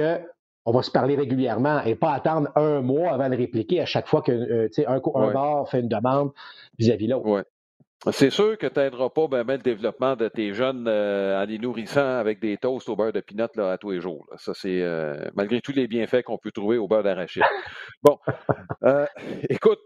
[0.65, 4.07] qu'on va se parler régulièrement et pas attendre un mois avant de répliquer à chaque
[4.07, 6.31] fois qu'un euh, un, un bar fait une demande
[6.79, 7.45] vis-à-vis l'autre.
[8.11, 11.57] C'est sûr que tu n'aideras pas ben, le développement de tes jeunes euh, en les
[11.59, 14.25] nourrissant avec des toasts au beurre de pinot là, à tous les jours.
[14.37, 17.43] Ça, c'est euh, malgré tous les bienfaits qu'on peut trouver au beurre d'arachide.
[18.03, 18.19] Bon,
[19.49, 19.79] écoute,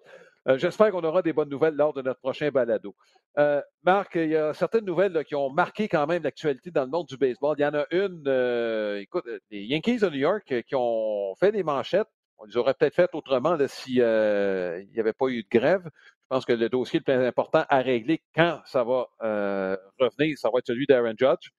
[0.50, 2.96] euh, j'espère qu'on aura des bonnes nouvelles lors de notre prochain balado.
[3.38, 6.90] Euh, Marc, il y a certaines nouvelles qui ont marqué quand même l'actualité dans le
[6.90, 7.56] monde du baseball.
[7.60, 11.52] Il y en a une, euh, écoute, les Yankees de New York qui ont fait
[11.52, 12.08] des manchettes.
[12.40, 15.84] On les aurait peut-être faites autrement s'il n'y avait pas eu de grève.
[15.86, 20.50] Je pense que le dossier le plus important à régler quand ça va revenir, ça
[20.52, 21.50] va être celui d'Aaron Judge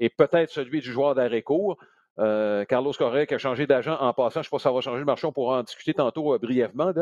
[0.00, 1.76] et peut-être celui du joueur d'arrêt court.
[2.18, 4.42] Euh, Carlos Correa a changé d'agent en passant.
[4.42, 6.92] Je ne sais ça va changer le marché, on pourra en discuter tantôt euh, brièvement.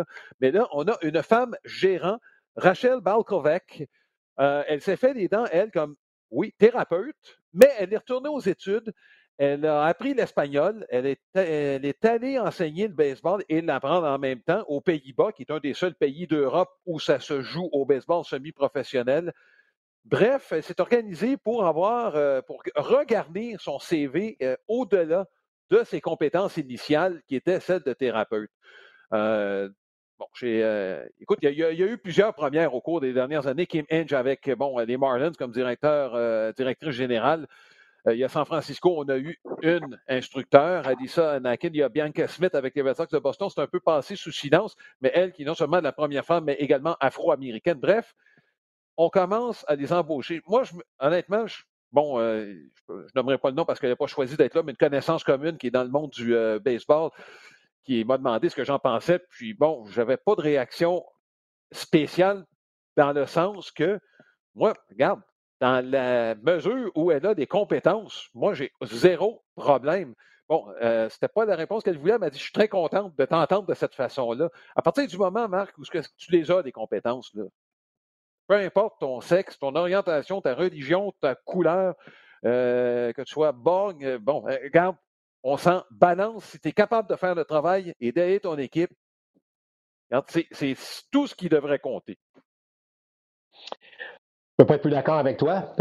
[0.41, 2.19] Mais là, on a une femme gérant,
[2.57, 3.89] Rachel Balkovec.
[4.39, 5.97] Euh, elle s'est fait les dents, elle, comme,
[6.31, 8.93] oui, thérapeute, mais elle est retournée aux études.
[9.39, 10.87] Elle a appris l'espagnol.
[10.89, 15.33] Elle est, elle est allée enseigner le baseball et l'apprendre en même temps aux Pays-Bas,
[15.33, 19.33] qui est un des seuls pays d'Europe où ça se joue au baseball semi-professionnel.
[20.09, 25.27] Bref, elle s'est organisée pour avoir, euh, pour regarder son CV euh, au-delà
[25.71, 28.51] de ses compétences initiales qui étaient celles de thérapeute.
[29.13, 29.69] Euh,
[30.21, 30.27] bon,
[31.21, 33.67] écoute, il y, a, eu plusieurs premières au cours des dernières années.
[33.67, 37.49] Kim Inge avec bon, les Marlins comme directeur, directrice générale.
[38.07, 41.71] il y a San Francisco, on a eu une instructeur, Alyssa Anakin.
[41.73, 43.49] Il y a Bianca Smith avec les Red Sox de Boston.
[43.53, 46.45] C'est un peu passé sous silence, mais elle qui est non seulement la première femme,
[46.45, 47.81] mais également afro-américaine.
[47.81, 48.15] Bref,
[48.97, 50.43] on commence à les embaucher.
[50.47, 51.45] Moi, je, honnêtement,
[51.93, 52.55] bon, euh,
[52.89, 54.79] je ne nommerai pas le nom parce qu'elle n'a pas choisi d'être là, mais une
[54.79, 57.11] connaissance commune qui est dans le monde du euh, baseball,
[57.85, 59.21] qui m'a demandé ce que j'en pensais.
[59.31, 61.05] Puis bon, je n'avais pas de réaction
[61.73, 62.45] spéciale
[62.97, 63.99] dans le sens que,
[64.55, 65.21] moi, regarde,
[65.61, 70.15] dans la mesure où elle a des compétences, moi, j'ai zéro problème.
[70.49, 72.15] Bon, euh, c'était pas la réponse qu'elle voulait.
[72.15, 74.51] Elle m'a dit Je suis très contente de t'entendre de cette façon-là.
[74.77, 77.45] À partir du moment, Marc, où tu les as, des compétences, là,
[78.47, 81.95] peu importe ton sexe, ton orientation, ta religion, ta couleur,
[82.45, 84.97] euh, que tu sois bon, euh, bon, euh, regarde,
[85.43, 86.45] on s'en balance.
[86.45, 88.91] Si tu es capable de faire le travail et d'aider ton équipe,
[90.29, 90.77] c'est
[91.11, 92.19] tout ce qui devrait compter.
[93.53, 95.73] Je ne peux pas être plus d'accord avec toi.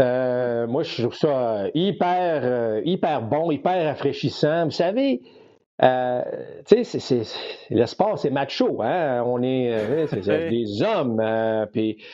[0.66, 4.64] moi, je trouve ça hyper, hyper bon, hyper rafraîchissant.
[4.64, 5.22] Vous savez,
[6.66, 7.22] tu sais,
[7.70, 8.82] le sport, c'est macho.
[8.82, 9.22] Hein?
[9.24, 10.10] On est,
[10.50, 11.68] des hommes.
[11.72, 12.04] puis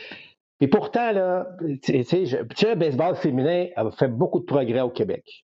[0.63, 1.49] et pourtant, là,
[1.83, 5.45] tu sais, le baseball féminin a fait beaucoup de progrès au Québec.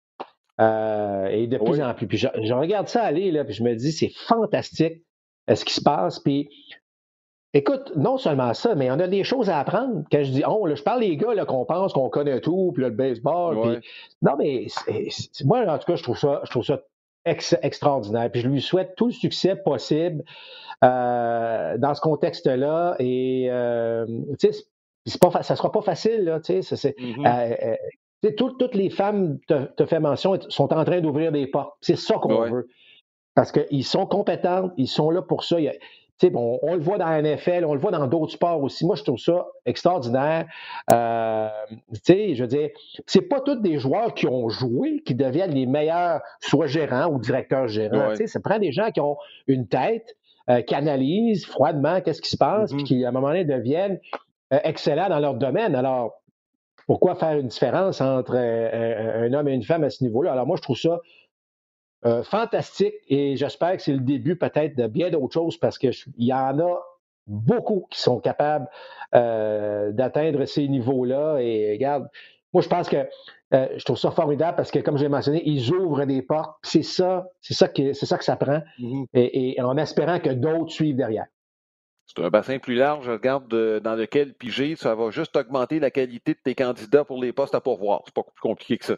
[0.60, 2.08] Euh, et de plus en plus.
[2.08, 5.04] Puis je, regarde ça aller, là, puis je me dis, c'est fantastique
[5.48, 6.18] euh, ce qui se passe.
[6.18, 6.48] Puis
[7.52, 10.02] écoute, non seulement ça, mais on a des choses à apprendre.
[10.10, 12.82] Quand je dis on, là, je parle des gars qu'on pense qu'on connaît tout, puis
[12.82, 13.60] le baseball.
[13.60, 13.88] Puis...
[14.20, 14.66] Non, mais
[15.44, 16.80] moi, en tout cas, je trouve ça, je trouve ça
[17.24, 18.32] extraordinaire.
[18.32, 20.24] Puis je lui souhaite tout le succès possible
[20.82, 22.96] euh, dans ce contexte-là.
[22.98, 23.48] Et
[24.40, 24.64] tu sais,
[25.20, 26.76] pas, ça sera pas facile, là, tu sais.
[26.76, 27.26] Mm-hmm.
[27.26, 27.76] Euh,
[28.24, 31.74] euh, toutes les femmes, te, fait mention, sont en train d'ouvrir des portes.
[31.80, 32.68] C'est ça qu'on veut.
[33.34, 35.56] Parce qu'ils sont compétentes, ils sont là pour ça.
[36.30, 38.86] bon, on le voit dans la NFL, on le voit dans d'autres sports aussi.
[38.86, 40.46] Moi, je trouve ça extraordinaire.
[40.92, 41.48] Euh,
[42.06, 42.70] je veux dire,
[43.06, 47.18] c'est pas tous des joueurs qui ont joué qui deviennent les meilleurs, soit gérants ou
[47.18, 48.14] directeurs gérants.
[48.24, 50.16] Ça prend des gens qui ont une tête,
[50.66, 52.86] qui analysent froidement qu'est-ce qui se passe, puis mm-hmm.
[52.86, 54.18] qui, à un moment donné, deviennent euh,
[54.50, 55.74] excellents dans leur domaine.
[55.74, 56.22] Alors,
[56.86, 60.32] pourquoi faire une différence entre euh, un homme et une femme à ce niveau-là?
[60.32, 61.00] Alors, moi, je trouve ça
[62.22, 66.34] fantastique et j'espère que c'est le début peut-être de bien d'autres choses parce qu'il y
[66.34, 66.78] en a
[67.26, 68.68] beaucoup qui sont capables
[69.10, 71.38] d'atteindre ces niveaux-là.
[71.38, 72.06] Et regarde,
[72.52, 73.08] moi, je pense que
[73.50, 76.56] je trouve ça formidable parce que, comme j'ai mentionné, ils ouvrent des portes.
[76.62, 78.60] C'est ça, c'est ça que c'est ça que ça prend.
[78.78, 79.06] Mm-hmm.
[79.14, 81.26] et, en espérant que d'autres suivent derrière.
[82.06, 83.48] C'est un bassin plus large, regarde,
[83.80, 87.54] dans lequel piger, ça va juste augmenter la qualité de tes candidats pour les postes
[87.54, 88.02] à pourvoir.
[88.04, 88.96] C'est pas plus compliqué que ça.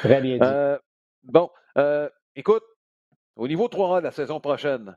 [0.00, 0.42] Très bien dit.
[0.42, 0.78] Euh,
[1.22, 2.62] bon, euh, écoute,
[3.36, 4.96] au niveau 3A de la saison prochaine,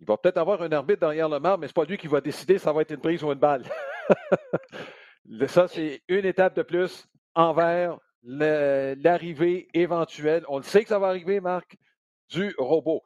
[0.00, 2.08] il va peut-être avoir un arbitre derrière le marbre, mais ce n'est pas lui qui
[2.08, 3.64] va décider si ça va être une prise ou une balle.
[5.48, 10.44] ça, c'est une étape de plus envers l'arrivée éventuelle.
[10.48, 11.76] On le sait que ça va arriver, Marc,
[12.30, 13.02] du robot.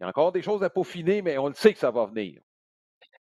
[0.00, 2.06] Il y a encore des choses à peaufiner, mais on le sait que ça va
[2.06, 2.40] venir.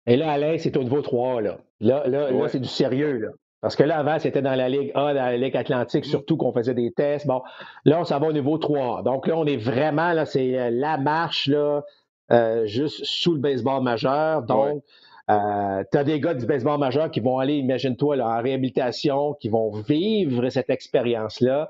[0.05, 1.41] Et là, Alain, c'est au niveau 3.
[1.41, 3.17] Là, là, là, c'est du sérieux.
[3.17, 3.29] Là.
[3.61, 6.09] Parce que là, avant, c'était dans la Ligue A, dans la Ligue Atlantique, mm.
[6.09, 7.25] surtout qu'on faisait des tests.
[7.25, 7.41] Bon,
[7.85, 9.01] là, on s'en va au niveau 3.
[9.03, 11.83] Donc là, on est vraiment, là, c'est euh, la marche, là,
[12.31, 14.43] euh, juste sous le baseball majeur.
[14.43, 14.83] Donc,
[15.29, 19.49] euh, tu as des gars du baseball majeur qui vont aller, imagine-toi, en réhabilitation, qui
[19.49, 21.69] vont vivre cette expérience-là.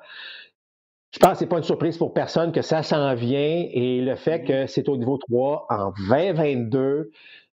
[1.17, 4.01] Je pense que ce n'est pas une surprise pour personne que ça s'en vient et
[4.01, 7.09] le fait que c'est au niveau 3 en 2022,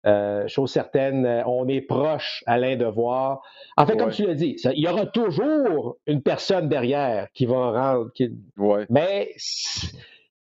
[0.08, 3.43] euh, chose certaine, euh, on est proche, Alain, de voir.
[3.78, 7.93] En fait, comme tu l'as dit, il y aura toujours une personne derrière qui va
[7.93, 8.10] rendre.
[8.89, 9.30] Mais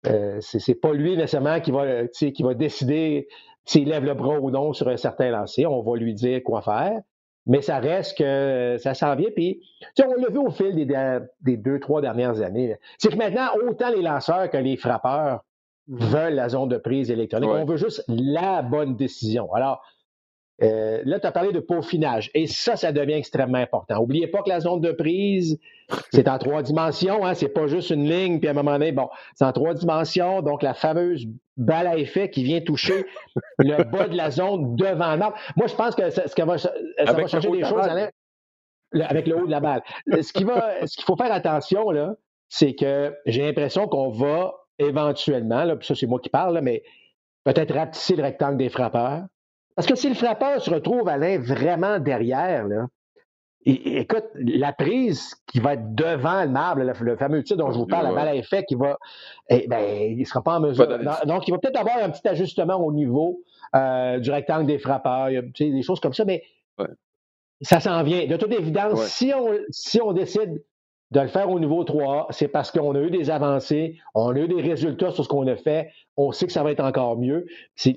[0.07, 3.29] euh, c'est pas lui nécessairement qui va, qui va décider
[3.67, 5.67] s'il lève le bras ou non sur un certain lancer.
[5.67, 6.99] On va lui dire quoi faire
[7.47, 9.31] mais ça reste que ça s'en vient.
[9.35, 9.63] Puis,
[10.05, 12.77] on l'a vu au fil des, deux, trois dernières années.
[12.99, 15.45] C'est que maintenant, autant les lanceurs que les frappeurs
[15.89, 17.51] veulent la zone de prise électronique.
[17.51, 19.53] On veut juste la bonne décision.
[19.53, 19.83] Alors,
[20.63, 22.31] euh, là, tu as parlé de peaufinage.
[22.35, 23.97] Et ça, ça devient extrêmement important.
[23.97, 25.59] N'oubliez pas que la zone de prise,
[26.13, 27.27] c'est en trois dimensions.
[27.27, 29.75] Hein, c'est pas juste une ligne, puis à un moment donné, bon, c'est en trois
[29.75, 30.41] dimensions.
[30.43, 31.27] Donc, la fameuse
[31.57, 33.07] balle à effet qui vient toucher
[33.59, 35.37] le bas de la zone devant l'arbre.
[35.57, 37.87] Moi, je pense que ça, ce va, ça va changer les choses
[38.95, 39.83] avec le haut de la balle.
[40.07, 42.15] Ce qui va, ce qu'il faut faire attention, là,
[42.49, 46.83] c'est que j'ai l'impression qu'on va éventuellement, là, puis ça, c'est moi qui parle, mais
[47.45, 49.25] peut-être rapetisser le rectangle des frappeurs
[49.75, 52.87] parce que si le frappeur se retrouve, Alain, vraiment derrière, là,
[53.65, 57.87] écoute, la prise qui va être devant le marbre, le, fameux titre dont je vous
[57.87, 58.99] parle, la balle à effet qui va,
[59.49, 60.87] eh, ben, il ne sera pas en mesure.
[61.27, 63.41] donc, il va peut-être avoir un petit ajustement au niveau
[63.75, 66.43] euh, du rectangle des frappeurs, des choses comme ça, mais
[67.61, 68.27] ça s'en vient.
[68.27, 70.63] De toute évidence, si, on, si on décide
[71.13, 74.39] de le faire au niveau 3, c'est parce qu'on a eu des avancées, on a
[74.39, 77.19] eu des résultats sur ce qu'on a fait, on sait que ça va être encore
[77.19, 77.47] mieux.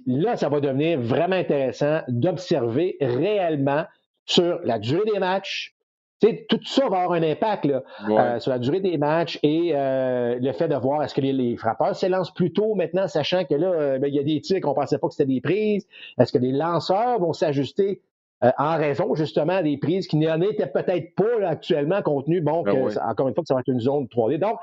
[0.06, 3.86] Là, ça va devenir vraiment intéressant d'observer réellement
[4.26, 5.76] sur la durée des matchs.
[6.22, 10.52] tout ça va avoir un impact euh, sur la durée des matchs et euh, le
[10.54, 14.00] fait de voir est-ce que les, frappeurs s'élancent plus tôt maintenant, sachant que là, euh,
[14.00, 15.88] ben, il y a des tirs qu'on ne pensait pas que c'était des prises.
[16.20, 18.02] Est-ce que les lanceurs vont s'ajuster
[18.44, 22.42] euh, en raison justement des prises qui n'en étaient peut-être pas actuellement contenues?
[22.42, 24.40] Bon, ben encore une fois, que ça va être une zone 3D.
[24.40, 24.58] Donc,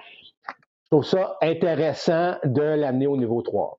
[0.49, 3.79] je trouve ça intéressant de l'amener au niveau 3.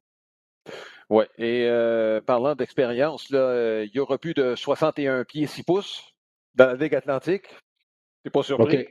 [1.09, 6.13] Oui, et euh, parlant d'expérience, euh, il y aura plus de 61 pieds 6 pouces
[6.55, 7.45] dans la Ligue Atlantique.
[8.23, 8.87] C'est pas surpris?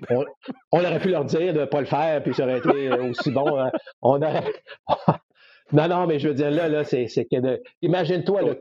[0.73, 3.31] On, aurait pu leur dire de ne pas le faire, puis ça aurait été aussi
[3.31, 3.59] bon.
[3.59, 3.71] Hein.
[4.03, 4.45] On aurait...
[5.73, 7.63] non, non, mais je veux dire, là, là c'est que de...
[7.81, 8.57] Imagine-toi,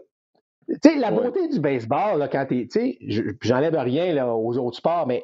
[0.70, 2.98] tu sais, la beauté du baseball, là, quand tu sais,
[3.42, 5.24] j'enlève rien là, aux autres sports, mais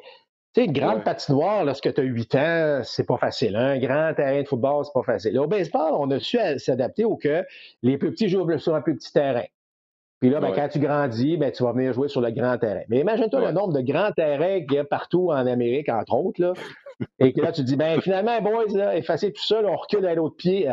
[0.60, 3.56] sais, une grande patinoire, lorsque tu as 8 ans, c'est pas facile.
[3.56, 3.70] Hein?
[3.70, 5.38] Un grand terrain de football, c'est pas facile.
[5.38, 7.44] au baseball, on a su s'adapter au que
[7.82, 9.44] les plus petits jouent sur un plus petit terrain.
[10.20, 12.82] Puis là, ben, quand tu grandis, ben, tu vas venir jouer sur le grand terrain.
[12.88, 16.40] Mais imagine-toi le nombre de grands terrains qu'il y a partout en Amérique, entre autres,
[16.42, 16.54] là.
[17.20, 20.04] et que là, tu te dis, ben, finalement, boys, là, effacer tout ça, on recule
[20.06, 20.68] à l'autre pied.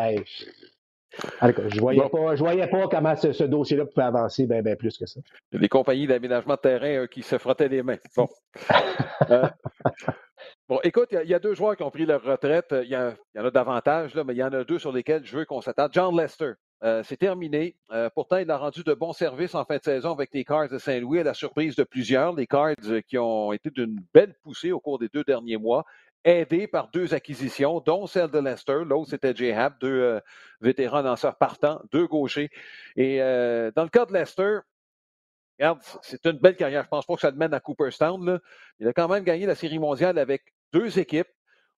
[1.41, 5.05] Je voyais pas, je voyais pas comment ce, dossier-là pouvait avancer bien ben plus que
[5.05, 5.19] ça.
[5.51, 7.97] Des compagnies d'aménagement de terrain euh, qui se frottaient les mains.
[8.15, 8.27] Bon.
[9.31, 9.47] Euh,
[10.67, 12.75] bon, écoute, il y, a deux joueurs qui ont pris leur retraite.
[12.83, 15.37] Il y, en a davantage, là, mais il y en a deux sur lesquels je
[15.37, 15.91] veux qu'on s'attarde.
[15.93, 16.51] John Lester,
[16.83, 17.75] euh, c'est terminé.
[18.13, 20.77] pourtant, il a rendu de bons services en fin de saison avec les Cards de
[20.77, 22.35] Saint-Louis, à la surprise de plusieurs.
[22.35, 22.75] Les Cards
[23.07, 25.85] qui ont été d'une belle poussée au cours des deux derniers mois
[26.25, 28.83] aidé par deux acquisitions, dont celle de Lester.
[28.83, 29.51] L'autre, c'était J.
[29.51, 30.19] Happ, deux euh,
[30.59, 32.49] vétérans lanceurs partants, deux gauchers.
[32.97, 34.59] Et euh, dans le cas de Lester,
[35.59, 36.83] regarde, c'est une belle carrière.
[36.83, 38.39] Je pense pas que ça le mène à Cooperstown.
[38.79, 41.29] Il a quand même gagné la Série mondiale avec deux équipes.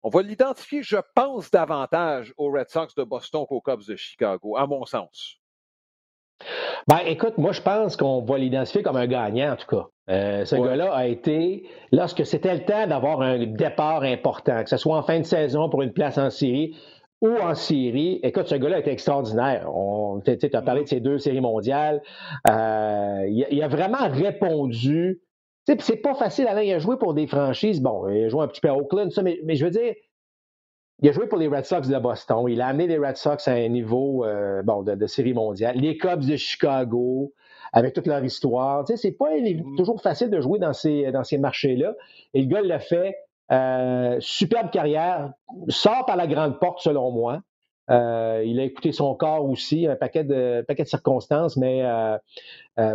[0.03, 4.55] On va l'identifier, je pense, davantage aux Red Sox de Boston qu'aux Cubs de Chicago,
[4.55, 5.39] à mon sens.
[6.87, 9.87] Ben, écoute, moi, je pense qu'on va l'identifier comme un gagnant, en tout cas.
[10.09, 14.77] Euh, ce gars-là a été, lorsque c'était le temps d'avoir un départ important, que ce
[14.77, 16.75] soit en fin de saison pour une place en série
[17.21, 18.19] ou en série.
[18.21, 19.67] Écoute, ce gars-là était extraordinaire.
[20.25, 22.01] Tu as parlé de ces deux séries mondiales.
[22.47, 25.21] Euh, il, a vraiment répondu.
[25.65, 26.61] C'est pas facile, Alain.
[26.61, 27.81] Il a joué pour des franchises.
[27.81, 29.95] Bon, il a joué un petit peu à Oakland, ça, mais, je veux dire,
[31.01, 32.45] il a joué pour les Red Sox de Boston.
[32.47, 35.77] Il a amené les Red Sox à un niveau euh, bon, de, série mondiale.
[35.77, 37.33] Les Cubs de Chicago,
[37.75, 38.85] avec toute leur histoire.
[38.85, 39.75] Tu sais, c'est pas mm-hmm.
[39.75, 41.93] toujours facile de jouer dans ces, dans ces marchés-là.
[42.33, 43.15] Et le gars l'a fait.
[43.51, 45.33] Euh, superbe carrière.
[45.67, 47.41] Sort par la grande porte, selon moi.
[47.91, 52.17] Euh, il a écouté son corps aussi, un paquet de, paquet de circonstances, mais euh,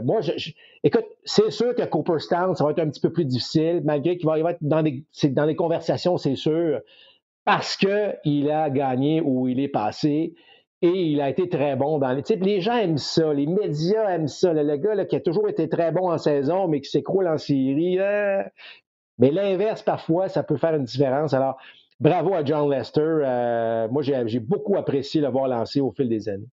[0.02, 0.50] moi, je,
[0.82, 4.26] écoute, c'est sûr que Cooperstown, ça va être un petit peu plus difficile, malgré qu'il
[4.26, 6.80] va, il va être dans des, dans des conversations, c'est sûr
[7.44, 10.34] parce qu'il a gagné où il est passé
[10.82, 12.22] et il a été très bon dans les.
[12.36, 14.52] Les gens aiment ça, les médias aiment ça.
[14.52, 17.98] Le, gars qui a toujours été très bon en saison, mais qui s'écroule en série.
[17.98, 18.42] Euh,
[19.18, 21.34] mais l'inverse, parfois, ça peut faire une différence.
[21.34, 21.58] Alors,
[22.00, 23.00] bravo à John Lester.
[23.02, 26.48] Euh, moi, j'ai beaucoup apprécié le voir lancer au fil des années.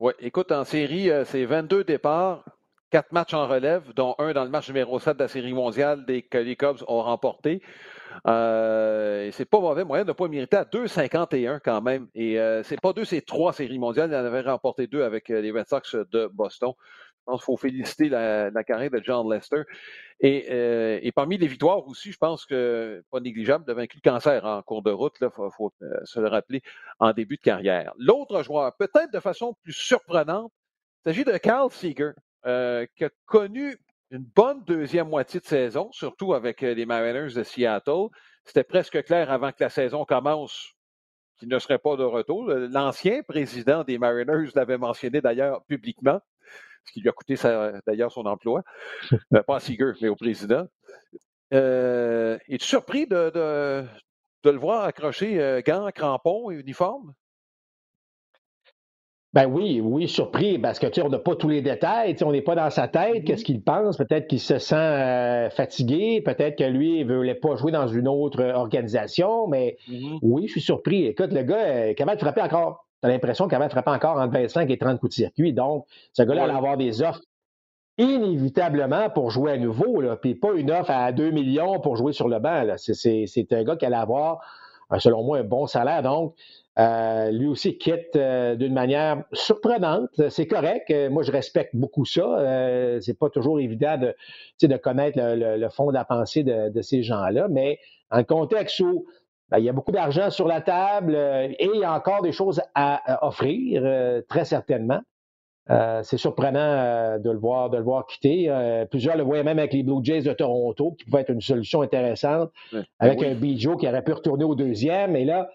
[0.00, 2.44] Oui, écoute, en série, euh, c'est 22 départs,
[2.92, 6.04] 4 matchs en relève, dont un dans le match numéro 7 de la Série mondiale
[6.30, 7.62] que les Cubs ont remporté.
[8.28, 12.08] Euh, c'est pas mauvais moyen de ne pas mériter à 2,51 quand même.
[12.14, 14.10] Et euh, c'est pas deux, c'est trois séries mondiales.
[14.10, 16.72] Il en avait remporté deux avec euh, les Red Sox de Boston.
[16.76, 19.62] Je pense qu'il faut féliciter la, carrière de John Lester.
[20.20, 24.60] Et, parmi les victoires aussi, je pense que pas négligeable de vaincre le cancer en
[24.60, 25.14] cours de route.
[25.22, 25.72] Il faut,
[26.04, 26.60] se le rappeler
[26.98, 27.94] en début de carrière.
[27.96, 30.52] L'autre joueur, peut-être de façon plus surprenante,
[31.06, 31.70] il s'agit de Carl
[32.46, 33.78] Seeger, qui a connu
[34.10, 38.08] une bonne deuxième moitié de saison, surtout avec euh, les Mariners de Seattle.
[38.44, 40.74] C'était presque clair avant que la saison commence
[41.38, 42.44] qu'il ne serait pas de retour.
[42.46, 46.20] L'ancien président des Mariners l'avait mentionné d'ailleurs publiquement,
[46.84, 47.36] ce qui lui a coûté
[47.86, 48.62] d'ailleurs son emploi.
[49.32, 50.66] Euh, pas à Seager, mais au président.
[51.54, 53.32] Euh, Es-tu surpris de,
[54.44, 57.14] le voir accrocher euh, gants, crampons et uniforme?
[59.34, 62.32] Ben oui, oui, surpris, parce que tu sais, on n'a pas tous les détails, on
[62.32, 63.24] n'est pas dans sa tête, mm-hmm.
[63.24, 67.34] qu'est-ce qu'il pense, peut-être qu'il se sent euh, fatigué, peut-être que lui, il ne voulait
[67.34, 70.18] pas jouer dans une autre organisation, mais mm-hmm.
[70.20, 71.06] oui, je suis surpris.
[71.06, 74.18] Écoute, le gars, euh, capable de frapper encore, tu as l'impression qu'il va frapper encore
[74.18, 77.22] entre 25 et 30 coups de circuit, donc ce gars-là allait avoir des offres
[77.96, 82.12] inévitablement pour jouer à nouveau, là, puis pas une offre à 2 millions pour jouer
[82.12, 82.64] sur le banc.
[82.76, 84.40] C'est un gars qui allait avoir,
[84.92, 86.34] euh, selon moi, un bon salaire, donc
[86.78, 90.28] euh, lui aussi quitte euh, d'une manière surprenante.
[90.30, 90.90] C'est correct.
[90.90, 92.98] Euh, moi, je respecte beaucoup ça.
[93.00, 94.14] c'est pas toujours évident de,
[94.66, 97.78] de connaître le, fond de la pensée de, ces gens-là, mais
[98.10, 99.06] en contexte où
[99.50, 102.32] ben, il y a beaucoup d'argent sur la table et il y a encore des
[102.32, 103.82] choses à, offrir,
[104.28, 105.00] très certainement.
[105.68, 108.50] c'est surprenant de le voir, de le voir quitter.
[108.90, 111.82] plusieurs le voyaient même avec les Blue Jays de Toronto, qui pouvait être une solution
[111.82, 112.50] intéressante,
[112.98, 115.16] avec ben un Bijo qui aurait pu retourner au deuxième.
[115.16, 115.48] Et là,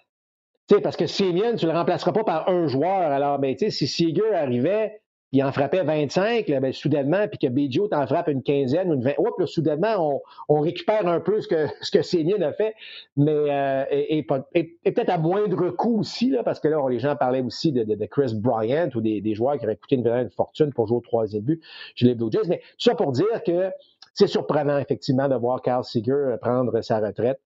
[0.76, 3.12] sais, parce que Simeon, tu ne le remplaceras pas par un joueur.
[3.12, 5.02] Alors, ben, si Seager arrivait,
[5.34, 8.94] il en frappait 25, là, ben, soudainement, puis que Bijo t'en frappe une quinzaine ou
[8.94, 9.16] une vingt.
[9.18, 12.76] Oups, soudainement, on, récupère un peu ce que, ce que a fait,
[13.18, 17.42] mais euh, et, peut-être à moindre coût aussi, là, parce que là, les gens parlaient
[17.42, 20.72] aussi de, de, Chris Bryant ou des, des, joueurs qui auraient coûté une, vraie fortune
[20.72, 21.62] pour jouer au troisième but
[21.96, 22.48] chez les Blue Jays.
[22.48, 23.70] Mais tout ça pour dire que
[24.14, 27.40] c'est surprenant, effectivement, de voir Carl Seager prendre sa retraite.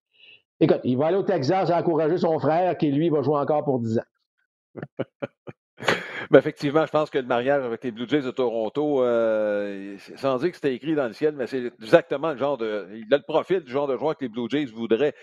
[0.61, 3.79] Écoute, il va aller au Texas encourager son frère qui, lui, va jouer encore pour
[3.79, 4.75] 10 ans.
[6.29, 10.37] Ben, effectivement, je pense que le mariage avec les Blue Jays de Toronto, euh, sans
[10.37, 12.87] dire que c'était écrit dans le ciel, mais c'est exactement le genre de.
[12.93, 15.13] Il a le profil du genre de joueur que les Blue Jays voudraient.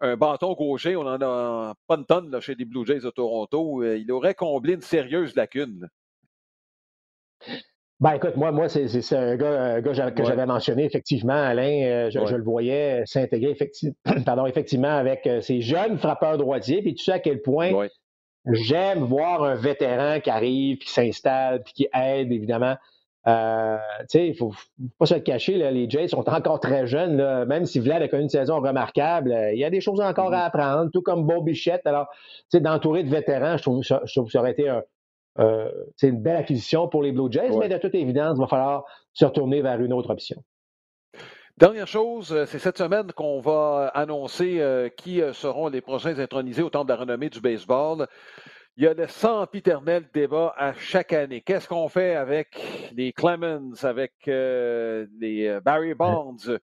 [0.00, 3.82] Un bâton gaucher, on en a pas une tonne chez les Blue Jays de Toronto.
[3.82, 5.88] Euh, il aurait comblé une sérieuse lacune.
[8.00, 12.44] Ben écoute, moi, moi c'est un gars, que j'avais mentionné, effectivement, Alain, euh, je, le
[12.44, 17.18] voyais s'intégrer effectivement, pardon, effectivement avec euh, ces jeunes frappeurs droitiers, puis tu sais à
[17.18, 17.72] quel point
[18.52, 22.76] j'aime voir un vétéran qui arrive, qui s'installe, puis qui aide, évidemment.
[23.26, 26.60] Euh, tu sais, il faut, faut pas se le cacher, là, les Jays sont encore
[26.60, 29.80] très jeunes, là, même si Vlad a connu une saison remarquable, il y a des
[29.80, 30.46] choses encore à mm-hmm.
[30.46, 31.84] apprendre, tout comme Bob Bichette.
[31.84, 34.68] Alors, tu sais, d'entourer de vétérans, je trouve, ça, je trouve que ça aurait été
[34.68, 34.82] un,
[35.38, 38.46] euh, c'est une belle acquisition pour les Blue Jays, mais de toute évidence, il va
[38.46, 40.42] falloir se retourner vers une autre option.
[41.56, 46.62] Dernière chose, euh, c'est cette semaine qu'on va annoncer euh, qui seront les prochains intronisés
[46.62, 48.06] au temps de la renommée du baseball.
[48.76, 51.40] Il y a le sempiternel débat à chaque année.
[51.40, 52.56] Qu'est-ce qu'on fait avec
[52.94, 56.58] les Clemens, avec les Barry Bonds?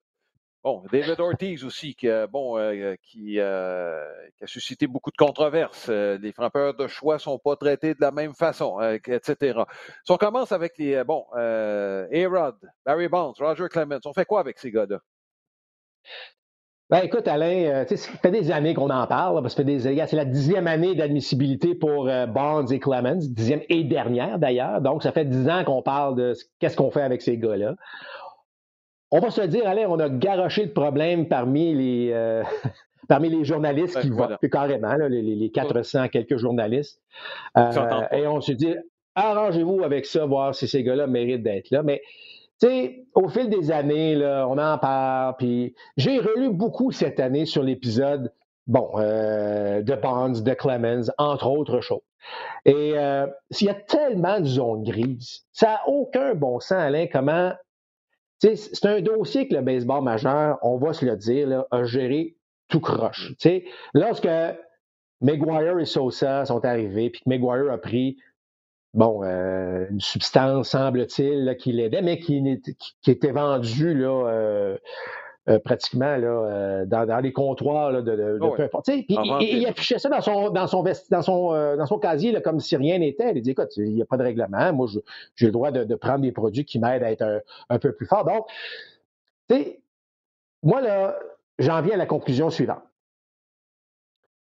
[0.65, 4.03] Bon, David Ortiz aussi, euh, qui, euh,
[4.35, 5.89] qui, a suscité beaucoup de controverses.
[5.89, 9.59] Euh, les frappeurs de choix sont pas traités de la même façon, etc.
[10.03, 14.57] Si on commence avec les, bon, A-Rod, Barry Bonds, Roger Clemens, on fait quoi avec
[14.57, 14.97] ces gars-là?
[16.91, 20.25] Ben, écoute, Alain, euh, ça fait des années qu'on en parle, parce que c'est la
[20.25, 24.81] dixième année d'admissibilité pour euh, Bonds et Clemens, dixième et dernière d'ailleurs.
[24.81, 27.73] Donc, ça fait dix ans qu'on parle de qu'est-ce qu'on fait avec ces gars-là.
[29.15, 32.43] On va se dire, Alain, on a garoché le problème parmi les, euh,
[33.07, 37.01] parmi les journalistes qui votent, carrément, les, les, 400 quelques journalistes.
[37.55, 38.75] et on se dit,
[39.15, 41.81] arrangez-vous avec ça, voir si ces gars-là méritent d'être là.
[41.81, 42.01] Mais
[42.59, 47.21] tu sais, au fil des années, là, on en parle, puis j'ai relu beaucoup cette
[47.21, 48.33] année sur l'épisode,
[48.67, 52.01] bon, euh, de Bonds, de Clemens, entre autres choses.
[52.65, 53.27] Et euh,
[53.61, 55.45] il y a tellement de zones grises.
[55.53, 57.53] Ça n'a aucun bon sens, Alain, comment...
[58.39, 62.35] C'est un dossier que le baseball majeur, on va se le dire, là, a géré
[62.67, 63.33] tout croche.
[63.39, 64.27] sais, lorsque
[65.21, 68.17] McGuire et Sosa sont arrivés, puis que McGuire a pris
[68.95, 72.41] bon, euh, une substance, semble-t-il, qui l'aidait, mais qui,
[73.01, 74.77] qui, était vendue là, euh,
[75.47, 78.87] euh, pratiquement là, dans, les comptoirs là, de, de, oh peu importe.
[78.87, 82.75] il, affichait ça dans son, dans son, dans son, dans son casier là, comme si
[82.75, 83.31] rien n'était.
[83.35, 84.73] Il dit écoute, il n'y a pas de règlement.
[84.73, 84.87] Moi,
[85.35, 87.39] j'ai le droit de, prendre des produits qui m'aident à être un,
[87.69, 88.25] un, peu plus fort.
[88.25, 88.45] Donc,
[89.49, 89.81] tu sais,
[90.63, 91.15] moi, là,
[91.59, 92.81] j'en viens à la conclusion suivante.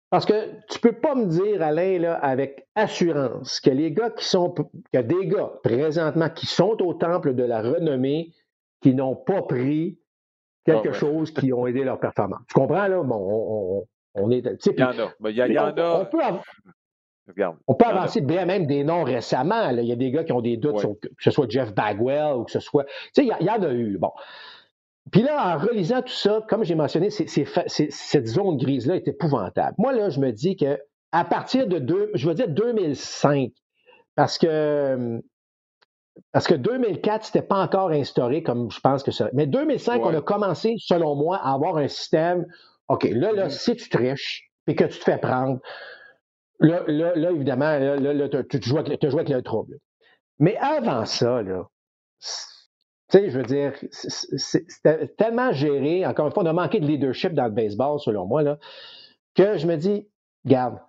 [0.09, 4.25] Parce que tu peux pas me dire, Alain, là, avec assurance, que les gars qui
[4.25, 8.33] sont, qu'il y a des gars présentement qui sont au temple de la renommée,
[8.81, 9.98] qui n'ont pas pris
[10.73, 12.41] quelque ah chose qui ont aidé leur performance.
[12.47, 13.03] Tu comprends, là?
[13.03, 14.45] Bon, on, est.
[14.65, 15.29] Il y en a.
[15.29, 16.01] Il y, en a.
[16.01, 16.19] On peut,
[17.67, 19.69] on peut avancer bien même des noms récemment.
[19.69, 22.35] Il y a des gars qui ont des doutes sur que ce soit Jeff Bagwell
[22.35, 22.85] ou que ce soit.
[22.85, 23.97] Tu sais, il y, en a eu.
[23.97, 24.11] Bon.
[25.11, 29.75] Puis là, en relisant tout ça, comme j'ai mentionné, cette zone grise-là est épouvantable.
[29.77, 30.79] Moi, là, je me dis que
[31.11, 33.51] à partir de deux, je veux dire 2005,
[34.15, 35.21] parce que
[36.31, 39.29] parce que 2004, c'était pas encore instauré comme je pense que ça.
[39.33, 42.45] Mais 2005, on a commencé, selon moi, à avoir un système.
[42.87, 43.49] OK, là, là, mm-hmm.
[43.49, 45.59] si tu triches et que tu te fais prendre,
[46.59, 49.77] là, là, évidemment, là, tu, joues avec, tu joues avec le trouble.
[50.39, 51.67] Mais avant ça, là,
[52.19, 56.05] tu sais, je veux dire, c'était tellement géré.
[56.05, 58.57] Encore une fois, on a manqué de leadership dans le baseball, selon moi, là,
[59.35, 60.07] que je me dis,
[60.45, 60.79] garde.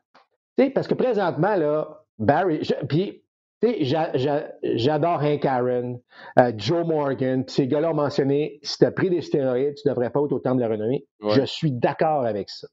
[0.58, 3.22] Tu sais, parce que présentement, là, Barry, puis,
[3.62, 6.00] j'adore Hank Aaron,
[6.38, 9.92] euh, Joe Morgan, ces gars-là ont mentionné, si tu as pris des stéroïdes, tu ne
[9.92, 11.06] devrais pas être au temps de la renommée.
[11.22, 12.68] Je suis d'accord avec ça.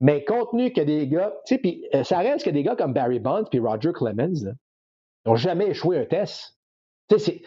[0.00, 2.76] Mais compte tenu que des gars, tu sais, puis euh, ça reste que des gars
[2.76, 4.54] comme Barry Bonds puis Roger Clemens
[5.24, 6.54] n'ont jamais échoué un test.
[7.08, 7.42] Tu sais,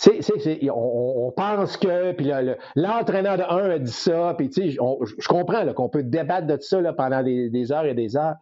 [0.00, 2.30] c'est on, pense que, puis
[2.74, 6.56] l'entraîneur de un a dit ça, puis tu sais, je comprends qu'on peut débattre de
[6.58, 8.36] ça là, pendant des, heures et des heures.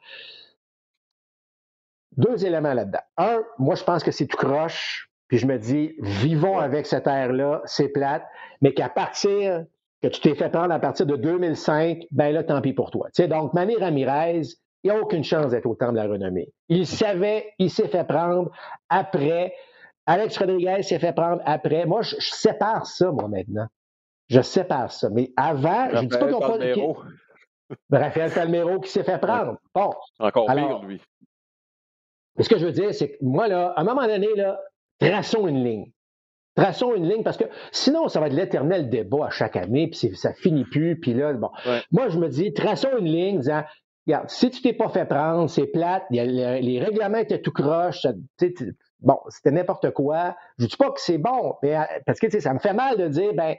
[2.19, 3.01] Deux éléments là-dedans.
[3.16, 7.07] Un, moi, je pense que c'est tout croche, puis je me dis, vivons avec cette
[7.07, 8.25] ère-là, c'est plate,
[8.61, 9.64] mais qu'à partir
[10.03, 13.07] que tu t'es fait prendre à partir de 2005, ben là, tant pis pour toi.
[13.14, 14.43] Tu sais, donc, Manny Ramirez,
[14.85, 16.53] il n'a aucune chance d'être au temps de la renommée.
[16.69, 18.51] Il savait, il s'est fait prendre
[18.91, 19.55] après
[20.09, 21.85] Alex Rodriguez s'est fait prendre après.
[21.85, 23.66] Moi, je, sépare ça, moi, maintenant.
[24.29, 25.11] Je sépare ça.
[25.11, 26.95] Mais avant, je ne dis pas qu'on Palmero.
[27.91, 27.99] pas.
[27.99, 29.59] Raphaël Palmero qui s'est fait prendre.
[29.75, 29.91] Bon.
[30.19, 31.03] Encore pire, lui.
[32.39, 34.61] Ce que je veux dire, c'est que moi, là, à un moment donné, là,
[34.99, 35.93] traçons une ligne.
[36.55, 40.16] Traçons une ligne parce que sinon, ça va être l'éternel débat à chaque année, puis
[40.16, 41.51] ça finit plus, puis là, bon.
[41.93, 43.62] Moi, je me dis, traçons une ligne disant,
[44.07, 48.07] regarde, si tu t'es pas fait prendre, c'est plate, les, règlements étaient tout croche,
[49.01, 50.36] bon, c'était n'importe quoi.
[50.59, 53.09] Je dis pas que c'est bon, mais euh, parce que ça me fait mal de
[53.09, 53.55] dire, ben,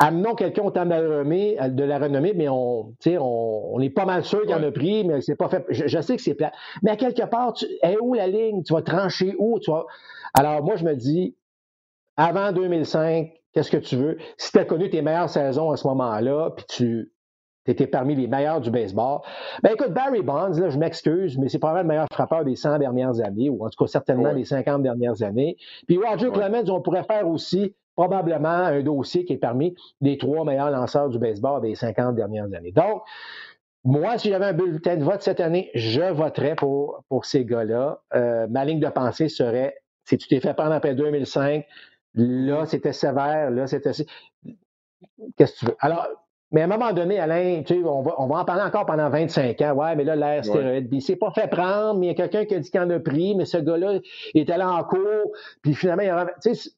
[0.00, 3.80] amenons quelqu'un au temps de la renommée, euh, de la renommée mais on, on, on
[3.80, 5.64] est pas mal sûr qu'il en a pris, mais c'est pas fait.
[5.68, 6.52] Je, sais que c'est plat.
[6.82, 8.62] Mais à quelque part, tu, est où la ligne?
[8.64, 9.60] Tu vas trancher où?
[9.60, 9.84] Tu vas...
[10.34, 11.36] Alors, moi, je me dis,
[12.16, 14.18] avant 2005, qu'est-ce que tu veux?
[14.38, 17.12] Si tu as connu tes meilleures saisons à ce moment-là, puis tu
[17.66, 19.20] étais parmi les meilleurs du baseball.
[19.62, 22.78] Ben écoute, Barry Bonds, là, je m'excuse, mais c'est probablement le meilleur frappeur des 100
[22.78, 25.56] dernières années, ou en tout cas certainement des 50 dernières années.
[25.86, 30.42] Puis Roger Clemens, on pourrait faire aussi probablement un dossier qui est parmi les trois
[30.46, 32.72] meilleurs lanceurs du baseball des 50 dernières années.
[32.72, 33.02] Donc,
[33.84, 38.00] moi, si j'avais un bulletin de vote cette année, je voterais pour, pour ces gars-là.
[38.14, 41.66] Euh, ma ligne de pensée serait, si tu t'es fait prendre après 2005,
[42.14, 43.92] là, c'était sévère, là, c'était...
[45.36, 45.76] Qu'est-ce que tu veux?
[45.80, 46.08] Alors,
[46.52, 49.60] mais à un moment donné, Alain, tu sais, on, va, en parler encore pendant 25
[49.60, 49.72] ans.
[49.74, 52.46] Ouais, mais là, l'air stéroïde, il s'est pas fait prendre, mais il y a quelqu'un
[52.46, 54.00] qui a dit qu'il en a pris, mais ce gars-là
[54.34, 55.32] est allé en cours,
[55.62, 56.26] puis finalement, il a...
[56.42, 56.70] Tu sais,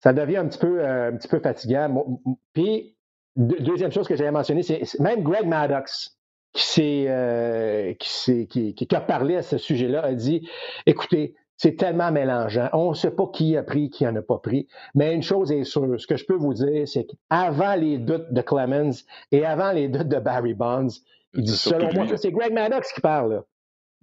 [0.00, 2.04] ça devient un petit peu, euh, un petit peu fatigant.
[2.52, 2.96] Puis,
[3.36, 6.18] deuxième chose que j'avais mentionné, c'est même Greg Maddox,
[6.52, 10.48] qui, euh, qui, qui, qui, a parlé à ce sujet-là, a dit,
[10.86, 12.68] écoutez, c'est tellement mélangeant.
[12.72, 14.68] On ne sait pas qui a pris, qui n'en a pas pris.
[14.94, 18.32] Mais une chose est sûre, ce que je peux vous dire, c'est qu'avant les doutes
[18.32, 20.88] de Clemens et avant les doutes de Barry Bonds,
[21.34, 23.44] il dit, selon moi, c'est Greg Maddox qui parle.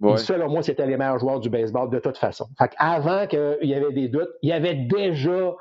[0.00, 0.16] Là.
[0.18, 2.46] selon moi, c'était les meilleurs joueurs du baseball de toute façon.
[2.58, 5.54] Fait avant qu'il y avait des doutes, il y avait déjà,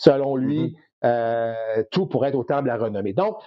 [0.00, 0.74] selon lui, mm-hmm.
[1.04, 3.12] euh, tout pour être au temple de la renommée.
[3.12, 3.38] Donc,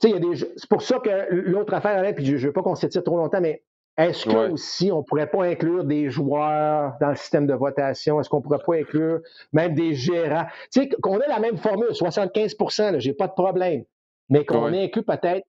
[0.00, 3.04] tu sais, c'est pour ça que l'autre affaire, puis je ne veux pas qu'on s'étire
[3.04, 3.62] trop longtemps, mais
[3.98, 8.18] est-ce que aussi on pourrait pas inclure des joueurs dans le système de votation?
[8.18, 9.20] Est-ce qu'on pourrait pas inclure
[9.52, 10.46] même des gérants?
[10.72, 13.84] Tu sais, qu'on ait la même formule, 75% j'ai pas de problème.
[14.30, 15.46] Mais qu'on inclut peut-être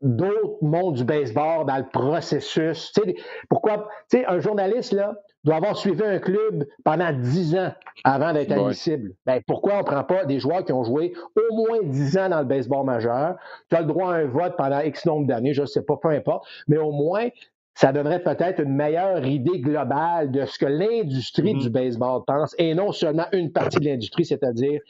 [0.00, 2.92] d'autres mondes du baseball dans le processus.
[2.92, 3.14] Tu sais,
[3.50, 3.88] pourquoi?
[4.10, 7.72] Tu sais, un journaliste, là, doit avoir suivi un club pendant 10 ans
[8.04, 9.14] avant d'être admissible.
[9.26, 12.28] Ben, pourquoi on ne prend pas des joueurs qui ont joué au moins 10 ans
[12.28, 13.36] dans le baseball majeur?
[13.70, 15.96] Tu as le droit à un vote pendant X nombre d'années, je ne sais pas,
[15.96, 17.28] peu importe, mais au moins,
[17.74, 21.72] ça donnerait peut-être une meilleure idée globale de ce que l'industrie du mm-hmm.
[21.72, 24.80] baseball pense et non seulement une partie de l'industrie, c'est-à-dire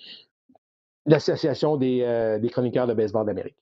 [1.06, 3.56] l'Association des, euh, des, chroniqueurs de baseball d'Amérique.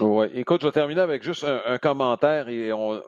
[0.00, 3.00] Oui, écoute, je vais terminer avec juste un commentaire et on,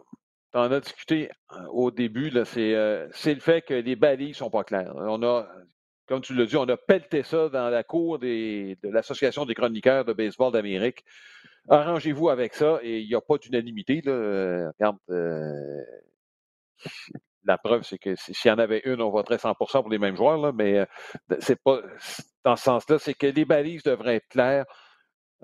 [0.53, 4.35] tu en as discuté euh, au début, euh, c'est le fait que les balises ne
[4.35, 4.95] sont pas claires.
[4.97, 5.47] On a,
[6.07, 10.05] comme tu l'as dit, on a pelleté ça dans la cour de l'Association des chroniqueurs
[10.05, 11.05] de baseball d'Amérique.
[11.69, 14.01] Arrangez-vous avec ça et il n'y a pas d'unanimité.
[14.05, 15.83] Regarde, euh,
[17.45, 20.17] la preuve, c'est que s'il y en avait une, on voterait 100% pour les mêmes
[20.17, 20.87] joueurs, mais
[21.41, 21.83] c'est pas
[22.45, 24.65] dans ce sens-là, c'est que les balises devraient être claires.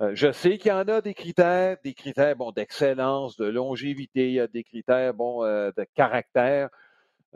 [0.01, 4.29] Euh, je sais qu'il y en a des critères, des critères bon, d'excellence, de longévité,
[4.29, 6.69] il y a des critères bon, euh, de caractère.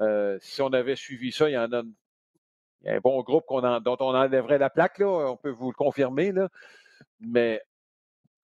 [0.00, 1.82] Euh, si on avait suivi ça, il y en a,
[2.86, 6.32] un bon groupe dont on enlèverait la plaque, là, on peut vous le confirmer.
[6.32, 6.48] Là.
[7.20, 7.62] Mais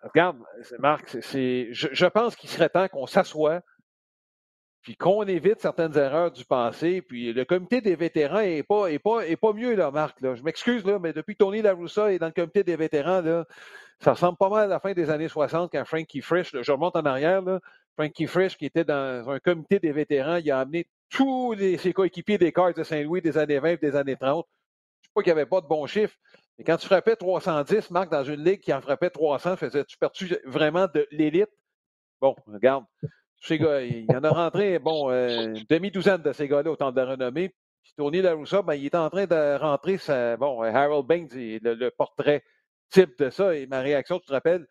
[0.02, 0.38] regarde,
[0.78, 3.62] Marc, c'est, je, je pense qu'il serait temps qu'on s'assoie,
[4.84, 7.00] puis qu'on évite certaines erreurs du passé.
[7.00, 10.20] Puis le comité des vétérans n'est pas, est pas, est pas mieux, là, Marc.
[10.20, 10.34] Là.
[10.34, 13.46] Je m'excuse, là, mais depuis que Tony LaRussa est dans le comité des vétérans, là,
[13.98, 16.96] ça ressemble pas mal à la fin des années 60 quand Frankie Frisch, je remonte
[16.96, 17.60] en arrière, là,
[17.96, 21.94] Frankie Frisch, qui était dans un comité des vétérans, il a amené tous les, ses
[21.94, 24.46] coéquipiers des Cards de Saint-Louis des années 20 et des années 30.
[25.00, 26.16] Je sais pas qu'il n'y avait pas de bons chiffres.
[26.58, 30.36] Mais quand tu frappais 310, Marc, dans une ligue qui en frappait 300, faisais-tu perdu
[30.44, 31.50] vraiment de l'élite?
[32.20, 32.84] Bon, regarde,
[33.40, 36.76] ces gars, il y en a rentré, bon, euh, une demi-douzaine de ces gars-là au
[36.76, 37.54] temps de la renommée.
[37.82, 41.74] Puis Tony LaRussa, ben, il est en train de rentrer, sa, bon, Harold Baines, le,
[41.74, 42.42] le, portrait
[42.90, 43.54] type de ça.
[43.54, 44.66] Et ma réaction, tu te rappelles,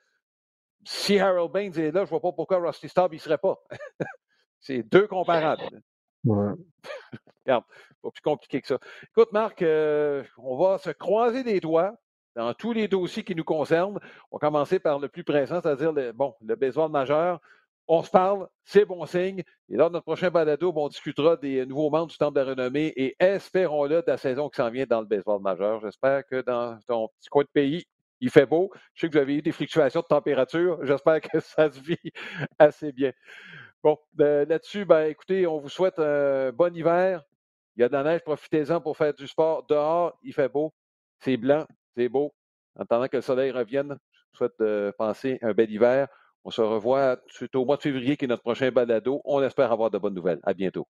[0.86, 3.57] si Harold Baines est là, je ne vois pas pourquoi Rusty Staub ne serait pas.
[4.59, 5.82] C'est deux comparables.
[6.24, 6.53] Ouais.
[7.45, 7.66] Regarde,
[8.01, 8.80] pas plus compliqué que ça.
[9.03, 11.93] Écoute, Marc, euh, on va se croiser les doigts
[12.36, 13.99] dans tous les dossiers qui nous concernent.
[14.32, 17.39] On va commencer par le plus présent, c'est-à-dire le, bon, le baseball majeur.
[17.88, 19.44] On se parle, c'est bon signe.
[19.70, 22.50] Et lors de notre prochain balado, on discutera des nouveaux membres du Temple de la
[22.52, 25.82] Renommée et espérons-le de la saison qui s'en vient dans le baseball majeur.
[25.82, 27.86] J'espère que dans ton petit coin de pays,
[28.22, 28.72] il fait beau.
[28.94, 30.80] Je sais que vous avez eu des fluctuations de température.
[30.86, 32.12] J'espère que ça se vit
[32.58, 33.12] assez bien.
[33.84, 37.22] Bon, euh, là-dessus, ben, écoutez, on vous souhaite un bon hiver.
[37.76, 39.66] Il y a de la neige, profitez-en pour faire du sport.
[39.68, 40.74] Dehors, il fait beau.
[41.20, 41.66] C'est blanc,
[41.98, 42.34] c'est beau.
[42.78, 46.08] En attendant que le soleil revienne, je vous souhaite de passer un bel hiver.
[46.46, 47.20] On se revoit
[47.54, 49.22] au mois de février qui est notre prochain balado.
[49.26, 50.39] On espère avoir de bonnes nouvelles.
[50.44, 50.88] À bientôt.